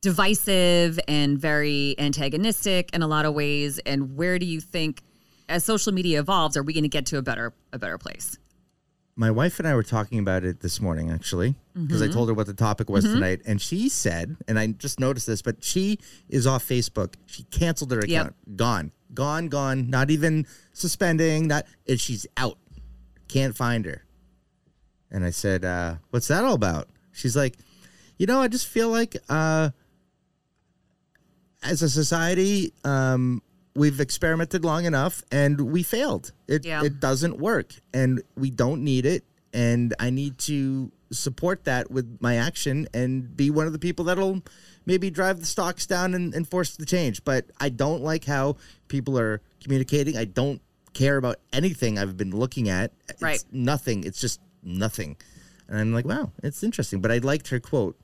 [0.02, 3.80] divisive and very antagonistic in a lot of ways.
[3.80, 5.02] And where do you think,
[5.48, 8.38] as social media evolves, are we going to get to a better a better place?
[9.16, 12.34] My wife and I were talking about it this morning, actually, because I told her
[12.34, 16.00] what the topic was tonight, and she said, and I just noticed this, but she
[16.30, 17.16] is off Facebook.
[17.26, 19.90] She canceled her account, gone, gone, gone.
[19.90, 21.48] Not even suspending.
[21.48, 22.58] Not, and she's out.
[23.28, 24.04] Can't find her.
[25.12, 27.56] And I said, uh, "What's that all about?" She's like,
[28.18, 29.70] "You know, I just feel like." Uh,
[31.64, 33.42] as a society, um,
[33.76, 36.32] we've experimented long enough and we failed.
[36.48, 36.84] It Yeah.
[36.84, 39.24] it doesn't work, and we don't need it.
[39.54, 44.06] And I need to support that with my action and be one of the people
[44.06, 44.42] that'll
[44.86, 47.24] maybe drive the stocks down and, and force the change.
[47.24, 48.58] But I don't like how
[48.88, 50.18] people are communicating.
[50.18, 50.60] I don't
[50.94, 52.94] care about anything I've been looking at.
[53.10, 53.44] It's Right.
[53.52, 54.04] nothing.
[54.06, 55.18] It's just nothing.
[55.68, 57.00] And I'm like, wow, it's interesting.
[57.00, 57.96] But I liked her quote.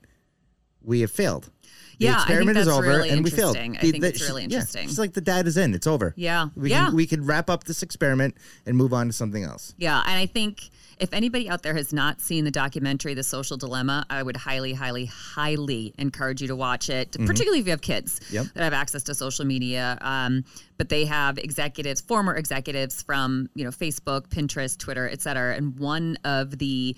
[0.82, 1.50] We have failed.
[1.98, 3.56] The Yeah, I think experiment is over, really and we failed.
[3.58, 4.88] I The- think the- it's really yeah, interesting.
[4.88, 5.74] she's like the dad is in.
[5.74, 6.14] It's over.
[6.16, 6.48] Yeah.
[6.56, 6.86] we Yeah.
[6.86, 9.74] can we can wrap up this experiment and move on to something else.
[9.76, 13.56] Yeah, and I think if anybody out there has not seen the documentary The Social
[13.58, 17.80] Dilemma, I would highly, highly, highly encourage you to watch it, particularly if you have
[17.82, 18.34] kids Mm-hmm.
[18.34, 18.46] Yep.
[18.54, 19.98] that have access to social media.
[20.00, 20.44] Um,
[20.78, 25.54] but they have executives, former executives from you know Facebook, Pinterest, Twitter, et cetera.
[25.54, 26.96] And one of the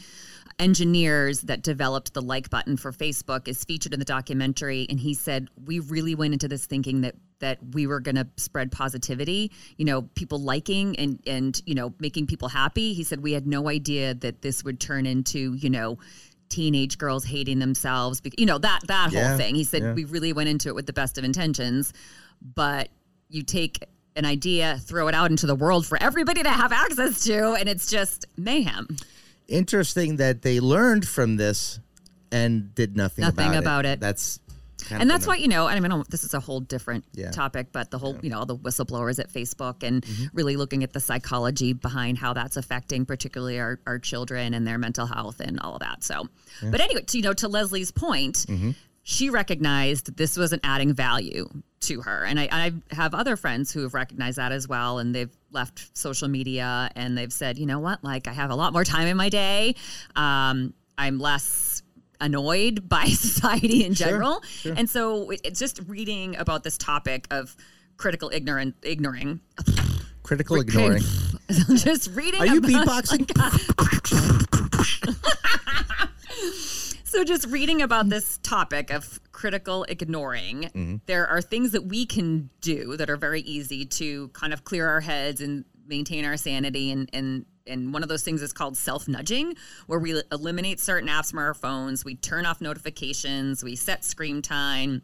[0.58, 5.14] engineers that developed the like button for Facebook is featured in the documentary and he
[5.14, 9.50] said we really went into this thinking that that we were going to spread positivity
[9.76, 12.92] you know people liking and and you know making people happy.
[12.92, 15.98] He said we had no idea that this would turn into you know
[16.48, 19.54] teenage girls hating themselves bec- you know that that Yeah, whole thing.
[19.54, 19.92] He said yeah.
[19.94, 21.92] we really went into it with the best of intentions
[22.42, 22.88] but
[23.28, 23.84] you take
[24.16, 27.68] an idea throw it out into the world for everybody to have access to and
[27.68, 28.86] it's just mayhem
[29.48, 31.80] interesting that they learned from this
[32.30, 33.88] and did nothing, Nothing about, about it.
[33.94, 34.00] it.
[34.00, 34.40] That's
[34.90, 37.30] and that's why you know, and I mean, this is a whole different Yeah.
[37.30, 40.24] topic, but the whole, you know, all the whistleblowers at Facebook and Mm-hmm.
[40.32, 44.78] really looking at the psychology behind how that's affecting, particularly our, our children and their
[44.78, 46.02] mental health and all of that.
[46.02, 46.26] So,
[46.64, 48.70] but anyway, to, you know, to Leslie's point, Mm-hmm.
[49.04, 51.48] she recognized that this wasn't adding value
[51.82, 55.14] to her, and I, I have other friends who have recognized that as well, and
[55.14, 58.72] they've left social media and they've said, you know what, like I have a lot
[58.72, 59.74] more time in my day,
[60.16, 61.82] um, I'm less
[62.20, 64.42] annoyed by society in general.
[64.64, 67.56] And so it's just reading about this topic of
[67.96, 69.40] critical ignorant ignoring.
[70.22, 71.02] critical ignoring.
[71.74, 74.48] just reading Are you beatboxing?
[77.12, 80.96] So just reading about this topic of critical ignoring, Mm-hmm.
[81.06, 84.88] there are things that we can do that are very easy to kind of clear
[84.88, 88.76] our heads and maintain our sanity and and and one of those things is called
[88.76, 89.54] self nudging,
[89.86, 94.42] where we eliminate certain apps from our phones, we turn off notifications, we set screen
[94.42, 95.02] time.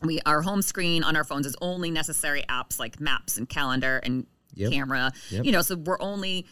[0.00, 3.98] We our home screen on our phones is only necessary apps like maps and calendar
[3.98, 4.70] and Yep.
[4.72, 5.12] camera.
[5.30, 5.44] Yep.
[5.46, 6.46] You know, so we're only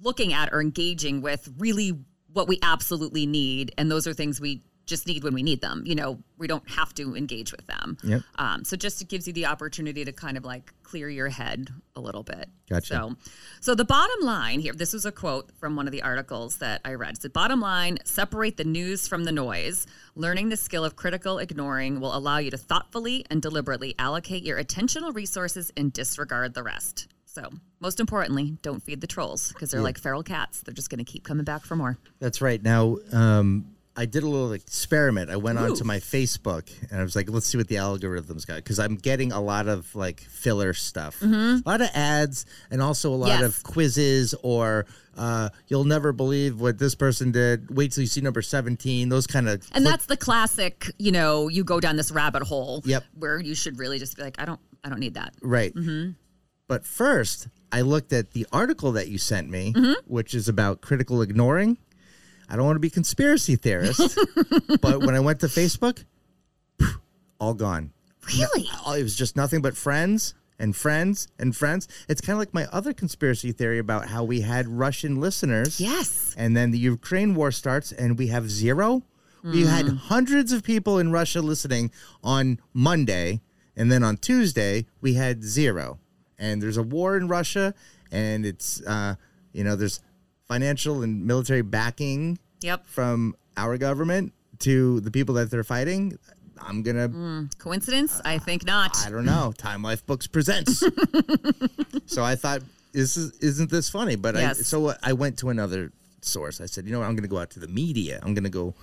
[0.00, 1.92] looking at or engaging with really
[2.38, 5.82] what we absolutely need and those are things we just need when we need them.
[5.84, 7.98] You know we don't have to engage with them.
[8.04, 8.22] Yep.
[8.36, 11.68] um, so just it gives you the opportunity to kind of like clear your head
[11.96, 12.48] a little bit.
[12.70, 12.86] Gotcha.
[12.86, 13.16] so
[13.60, 16.80] so the bottom line here this was a quote from one of the articles that
[16.84, 17.16] i read.
[17.16, 19.88] The bottom line separate the news from the noise.
[20.14, 24.62] Learning the skill of critical ignoring will allow you to thoughtfully and deliberately allocate your
[24.62, 27.48] attentional resources and disregard the rest so
[27.80, 31.04] most importantly don't feed the trolls because they're like feral cats they're just going to
[31.12, 32.62] keep coming back for more That's right.
[32.62, 33.66] Now, um,
[33.96, 35.28] I did a little experiment.
[35.28, 38.56] I went onto my Facebook and I was like, let's see what the algorithms got
[38.56, 43.12] because I'm getting a lot of like filler stuff, a lot of ads, and also
[43.12, 43.42] a lot Mm-hmm.
[43.42, 43.58] Yes.
[43.58, 47.76] of quizzes or uh, you'll never believe what this person did.
[47.76, 49.08] Wait till you see number 17.
[49.08, 52.82] Those kind of and that's the classic you know you go down this rabbit hole
[52.84, 53.02] Yep.
[53.18, 55.74] where you should really just be like i don't i don't need that Right.
[55.74, 56.12] Mm-hmm.
[56.68, 59.92] But first, I looked at the article that you sent me, Mm-hmm.
[60.06, 61.78] which is about critical ignoring.
[62.48, 64.18] I don't want to be conspiracy theorist,
[64.80, 66.04] but when I went to Facebook,
[67.40, 67.92] all gone.
[68.26, 71.88] really It was just nothing but friends and friends and friends.
[72.08, 75.80] It's kind of like my other conspiracy theory about how we had Russian listeners.
[75.80, 79.02] yes And then the Ukraine war starts and we have zero.
[79.44, 79.96] We had Mm.
[79.98, 81.90] hundreds of people in Russia listening
[82.24, 83.40] on Monday.
[83.76, 86.00] And then on Tuesday, we had zero.
[86.38, 87.74] And there's a war in Russia.
[88.10, 89.16] And it's, uh,
[89.52, 90.00] you know, there's
[90.46, 96.18] financial and military backing yep from our government to the people that they're fighting.
[96.60, 99.52] I'm going to coincidence i think not I don't know.
[99.56, 100.82] Time Life Books presents.
[102.06, 102.62] so I thought,
[102.92, 104.16] this is, isn't this funny?
[104.16, 106.60] But I, so I went to another source.
[106.60, 107.06] I said, you know what?
[107.06, 108.18] I'm going to go out to the media.
[108.22, 108.74] I'm going to go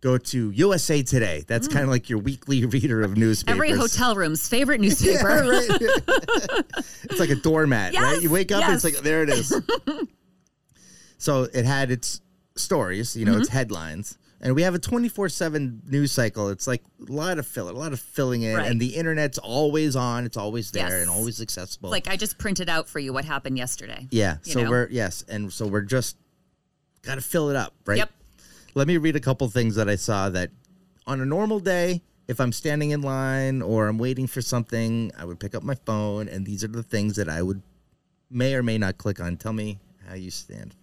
[0.00, 1.44] go to USA Today.
[1.46, 3.54] That's kind of like your weekly reader of newspapers.
[3.54, 5.68] every hotel room's favorite newspaper Right?
[7.04, 8.20] it's like a doormat, right?
[8.22, 9.54] You wake up and it's like there it is.
[11.18, 12.20] so it had its
[12.56, 13.56] stories, you know, its Mm-hmm.
[13.58, 14.16] headlines.
[14.42, 16.48] And we have a 24/7 news cycle.
[16.48, 18.70] It's like a lot of filler, a lot of filling in Right.
[18.70, 21.00] and the internet's always on, it's always there Yes.
[21.02, 21.90] and always accessible.
[21.90, 24.70] like i just printed out for you what happened yesterday yeah, so know?
[24.70, 26.16] we're yes, and so we're just
[27.02, 27.98] got to fill it up, right?
[27.98, 28.10] Yep.
[28.74, 30.50] Let me read a couple things that I saw that
[31.06, 35.24] on a normal day, if I'm standing in line or I'm waiting for something, I
[35.24, 37.62] would pick up my phone, and these are the things that I would
[38.30, 39.36] may or may not click on.
[39.36, 40.76] Tell me how you stand.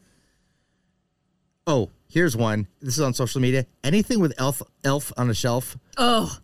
[1.65, 2.67] Oh, here's one.
[2.81, 3.65] This is on social media.
[3.83, 6.37] Anything with elf elf on a shelf, oh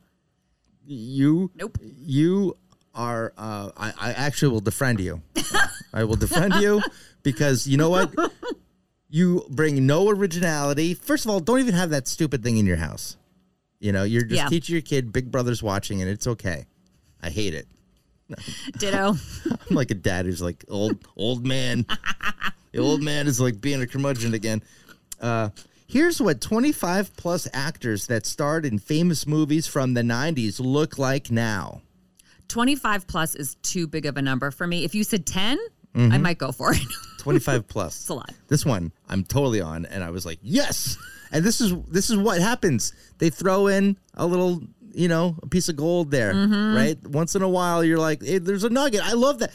[0.85, 1.77] you Nope.
[1.81, 2.57] you
[2.93, 5.21] are uh, I, I actually will defriend you.
[5.93, 6.81] I will defriend you
[7.23, 8.13] because you know what?
[9.13, 10.95] You bring no originality.
[10.95, 13.15] First of all, don't even have that stupid thing in your house.
[13.79, 14.47] You know, you're just Yeah.
[14.49, 16.65] teaching your kid Big Brother's watching and it's okay.
[17.21, 17.67] I hate it.
[18.79, 19.13] ditto
[19.69, 21.85] I'm like a dad who's like old old man.
[22.71, 24.63] the old man is like being a curmudgeon again.
[25.21, 25.49] Uh,
[25.85, 31.29] here's what 25 plus actors that starred in famous movies from the 90s look like
[31.29, 31.83] now.
[32.47, 35.59] 25 plus is too big of a number for me if you said 10
[35.95, 36.11] Mm-hmm.
[36.11, 36.81] i might go for it
[37.19, 37.99] 25 plus.
[37.99, 40.97] it's a lot This one I'm totally on, and I was like, yes.
[41.31, 42.93] And this is this is what happens.
[43.19, 44.61] They throw in a little,
[44.93, 46.75] you know, a piece of gold there, Mm-hmm.
[46.75, 47.07] right?
[47.07, 49.01] Once in a while, you're like, hey, there's a nugget.
[49.03, 49.51] I love that.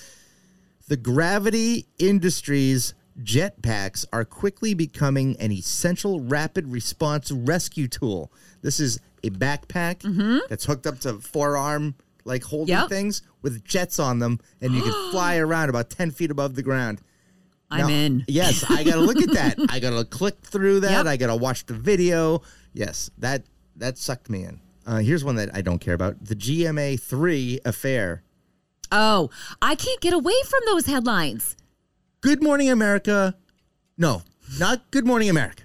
[0.88, 8.32] The Gravity Industries jetpacks are quickly becoming an essential rapid response rescue tool.
[8.62, 12.82] This is a backpack that's hooked up to forearm like holding Mm-hmm.
[12.82, 12.88] Yep.
[12.90, 16.62] things with jets on them, and you can fly around about ten feet above the
[16.62, 17.00] ground.
[17.70, 18.24] I'm in.
[18.28, 19.58] Yes, I gotta look at that.
[19.68, 20.90] I gotta click through that.
[20.90, 21.06] Yep.
[21.06, 22.42] I gotta watch the video.
[22.72, 23.42] Yes, that
[23.76, 24.60] that sucked me in.
[24.86, 28.22] Uh, here's one that I don't care about: the GMA three affair.
[28.90, 29.28] Oh,
[29.60, 31.56] I can't get away from those headlines.
[32.22, 33.36] Good Morning America.
[33.98, 34.22] No,
[34.58, 35.64] not Good Morning America.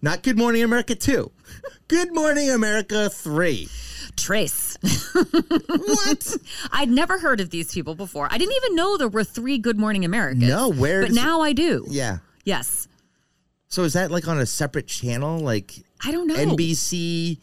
[0.00, 1.30] Not Good Morning America two.
[1.88, 3.68] Good Morning America three.
[4.16, 4.76] Trace.
[5.12, 6.36] What?
[6.72, 8.28] I'd never heard of these people before.
[8.30, 10.42] I didn't even know there were three Good Morning Americans.
[10.48, 11.86] No, where But now I do.
[11.88, 12.18] yeah.
[12.44, 12.88] Yes.
[13.68, 16.34] So is that like on a separate channel, like I don't know.
[16.34, 17.38] NBC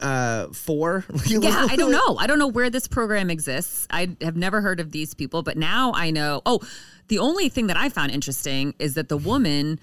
[0.00, 1.04] uh four?
[1.26, 2.16] Yeah, I don't know.
[2.18, 3.86] I don't know where this program exists.
[3.90, 6.42] I have never heard of these people, but now I know.
[6.44, 6.60] Oh,
[7.08, 9.80] the only thing that I found interesting is that the woman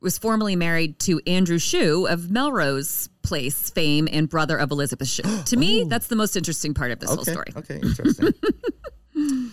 [0.00, 5.22] was formerly married to Andrew Shue of Melrose Place fame and brother of Elizabeth Shue.
[5.46, 7.22] to me, that's the most interesting part of this whole Oh.
[7.22, 7.52] Story.
[7.56, 8.32] Okay, interesting.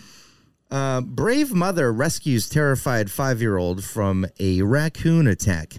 [0.72, 5.76] uh, brave mother rescues terrified five year old from a raccoon attack.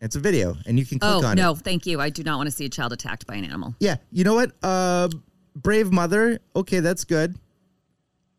[0.00, 1.36] It's a video, and you can click Oh, on no, it.
[1.36, 2.00] No, thank you.
[2.00, 3.76] I do not want to see a child attacked by an animal.
[3.78, 4.50] Yeah, you know what?
[4.62, 5.08] Uh,
[5.54, 6.40] brave mother.
[6.56, 7.36] Okay, that's good.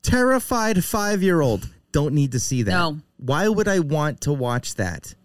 [0.01, 1.69] Terrified five year old.
[1.93, 2.71] Don't need to see that.
[2.71, 2.99] No.
[3.17, 5.15] Why would I want to watch that?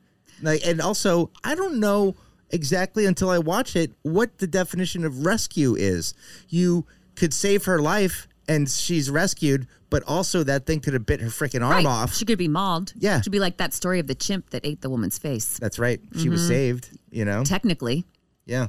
[0.43, 2.14] Like, and also, I don't know
[2.51, 6.14] exactly until I watch it what the definition of rescue is.
[6.49, 6.86] You
[7.16, 11.28] could save her life and she's rescued, but also that thing could have bit her
[11.28, 11.86] freaking arm Right.
[11.86, 12.14] off.
[12.14, 12.93] She could be mauled.
[12.97, 13.20] Yeah.
[13.20, 15.59] She'd be like that story of the chimp that ate the woman's face.
[15.59, 16.01] That's right.
[16.16, 16.49] She was Mm-hmm.
[16.49, 16.99] saved.
[17.11, 17.45] You know.
[17.45, 18.07] Technically.
[18.47, 18.68] Yeah.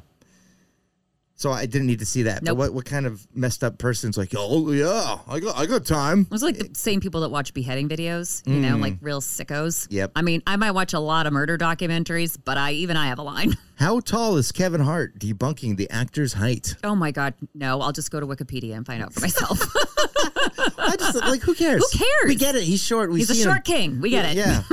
[1.40, 2.44] So I didn't need to see that.
[2.44, 2.58] Nope.
[2.58, 5.86] But what what kind of messed up person's like, oh yeah, I got I got
[5.86, 6.24] time.
[6.24, 9.88] It was like the same people that watch beheading videos, you know, like real sickos.
[9.88, 9.92] Mm.
[9.92, 10.12] Yep.
[10.18, 13.20] I mean, I might watch a lot of murder documentaries, but I even I have
[13.20, 13.56] a line.
[13.80, 16.76] How tall is Kevin Hart debunking the actor's height?
[16.84, 17.80] Oh my God, no!
[17.80, 19.58] I'll just go to Wikipedia and find out for myself.
[20.78, 21.90] I just like who cares?
[21.94, 22.28] Who cares?
[22.28, 22.64] We get it.
[22.64, 23.10] He's short.
[23.10, 24.02] We He's a short king.
[24.02, 24.36] We get it.
[24.36, 24.64] Yeah.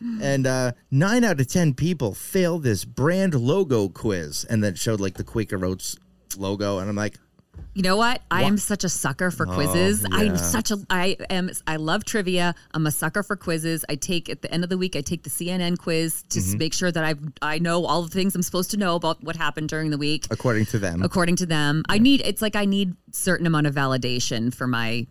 [0.20, 4.98] and uh, nine out of ten people fail this brand logo quiz, and then showed
[4.98, 5.96] like the Quaker Oats
[6.36, 7.18] logo, and I'm like,
[7.74, 8.20] You know what?
[8.30, 10.04] I am such a sucker for quizzes.
[10.04, 10.30] Oh, yeah.
[10.32, 12.54] I'm such a I am I love trivia.
[12.74, 13.82] I'm a sucker for quizzes.
[13.88, 16.58] I take at the end of the week I take the CNN quiz to Mm-hmm.
[16.58, 19.36] make sure that I I know all the things I'm supposed to know about what
[19.36, 20.26] happened during the week.
[20.30, 21.82] according to them, according to them.
[21.88, 25.06] I need it's like I need certain amount of validation for my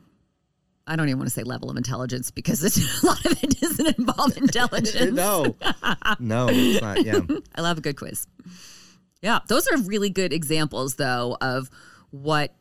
[0.86, 3.60] I don't even want to say level of intelligence because it's, a lot of it
[3.60, 5.14] doesn't involve intelligence.
[5.14, 5.56] no,
[6.20, 7.04] no, it's not.
[7.06, 7.22] Yeah.
[7.56, 8.28] I love a good quiz.
[9.22, 11.70] Yeah, those are really good examples though of
[12.12, 12.54] what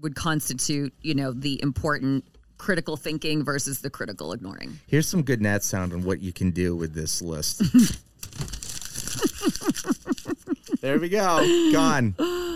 [0.00, 2.24] would constitute, you know, the important
[2.58, 4.78] critical thinking versus the critical ignoring.
[4.86, 7.60] Here's some good nat sound on what you can do with this list.
[10.80, 11.70] there we go.
[11.72, 12.14] Gone.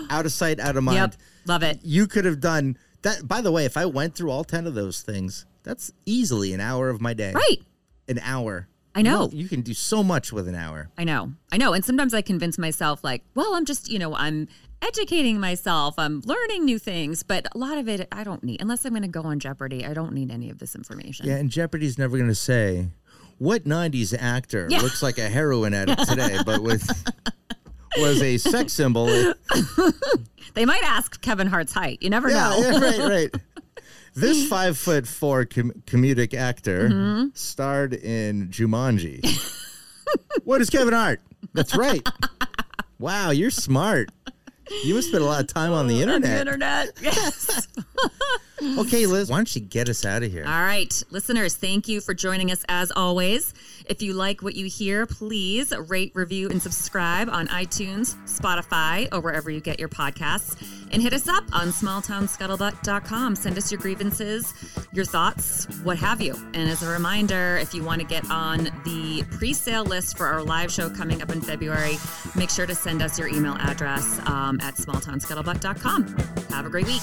[0.09, 0.97] Out of sight, out of mind.
[0.97, 1.79] Yep, love it.
[1.83, 3.27] You could have done that.
[3.27, 6.61] By the way, if I went through all 10 of those things, that's easily an
[6.61, 7.33] hour of my day.
[7.33, 7.59] Right.
[8.07, 8.67] An hour.
[8.95, 9.29] I know.
[9.31, 10.89] You, you can do so much with an hour.
[10.97, 11.33] I know.
[11.51, 11.73] I know.
[11.73, 14.47] And sometimes I convince myself, like, well, I'm just, you know, I'm
[14.81, 18.61] educating myself, I'm learning new things, but a lot of it I don't need.
[18.61, 21.27] Unless I'm going to go on Jeopardy, I don't need any of this information.
[21.27, 22.89] Yeah, and Jeopardy's never going to say,
[23.37, 24.79] what 90s actor Yeah.
[24.81, 26.89] looks like a heroin addict today, but with.
[27.97, 29.07] Was a sex symbol.
[30.55, 31.99] They might ask Kevin Hart's height.
[32.01, 32.57] You never Yeah, know.
[32.59, 33.35] yeah, right, right.
[34.19, 37.27] This five foot four com- comedic actor Mm-hmm.
[37.33, 39.23] starred in Jumanji.
[40.43, 41.21] what is Kevin Hart?
[41.53, 42.05] That's right.
[42.99, 44.09] Wow, you're smart.
[44.83, 46.39] You must spend a lot of time on the On the internet.
[46.41, 46.97] internet.
[47.01, 47.67] Yes.
[48.77, 50.43] Okay, Liz, why don't you get us out of here?
[50.45, 53.53] All right, listeners, thank you for joining us as always.
[53.89, 59.19] If you like what you hear, please rate, review, and subscribe on iTunes, Spotify, or
[59.19, 60.55] wherever you get your podcasts.
[60.91, 63.35] And hit us up on smalltownscuttlebutt.com.
[63.35, 64.53] Send us your grievances,
[64.93, 66.35] your thoughts, what have you.
[66.53, 70.27] And as a reminder, if you want to get on the pre sale list for
[70.27, 71.97] our live show coming up in February,
[72.35, 76.15] make sure to send us your email address um, at smalltownscuttlebutt.com.
[76.51, 77.01] Have a great week.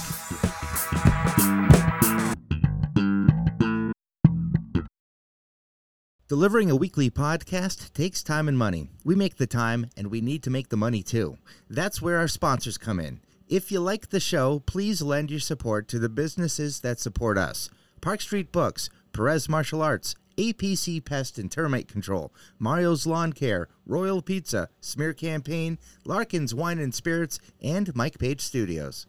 [6.29, 8.89] Delivering a weekly podcast takes time and money.
[9.05, 11.37] We make the time, and we need to make the money too.
[11.69, 13.21] That's where our sponsors come in.
[13.47, 17.69] If you like the show, please lend your support to the businesses that support us
[18.01, 24.21] Park Street Books, Perez Martial Arts, APC Pest and Termite Control, Mario's Lawn Care, Royal
[24.21, 29.07] Pizza, Smear Campaign, Larkin's Wine and Spirits, and Mike Page Studios.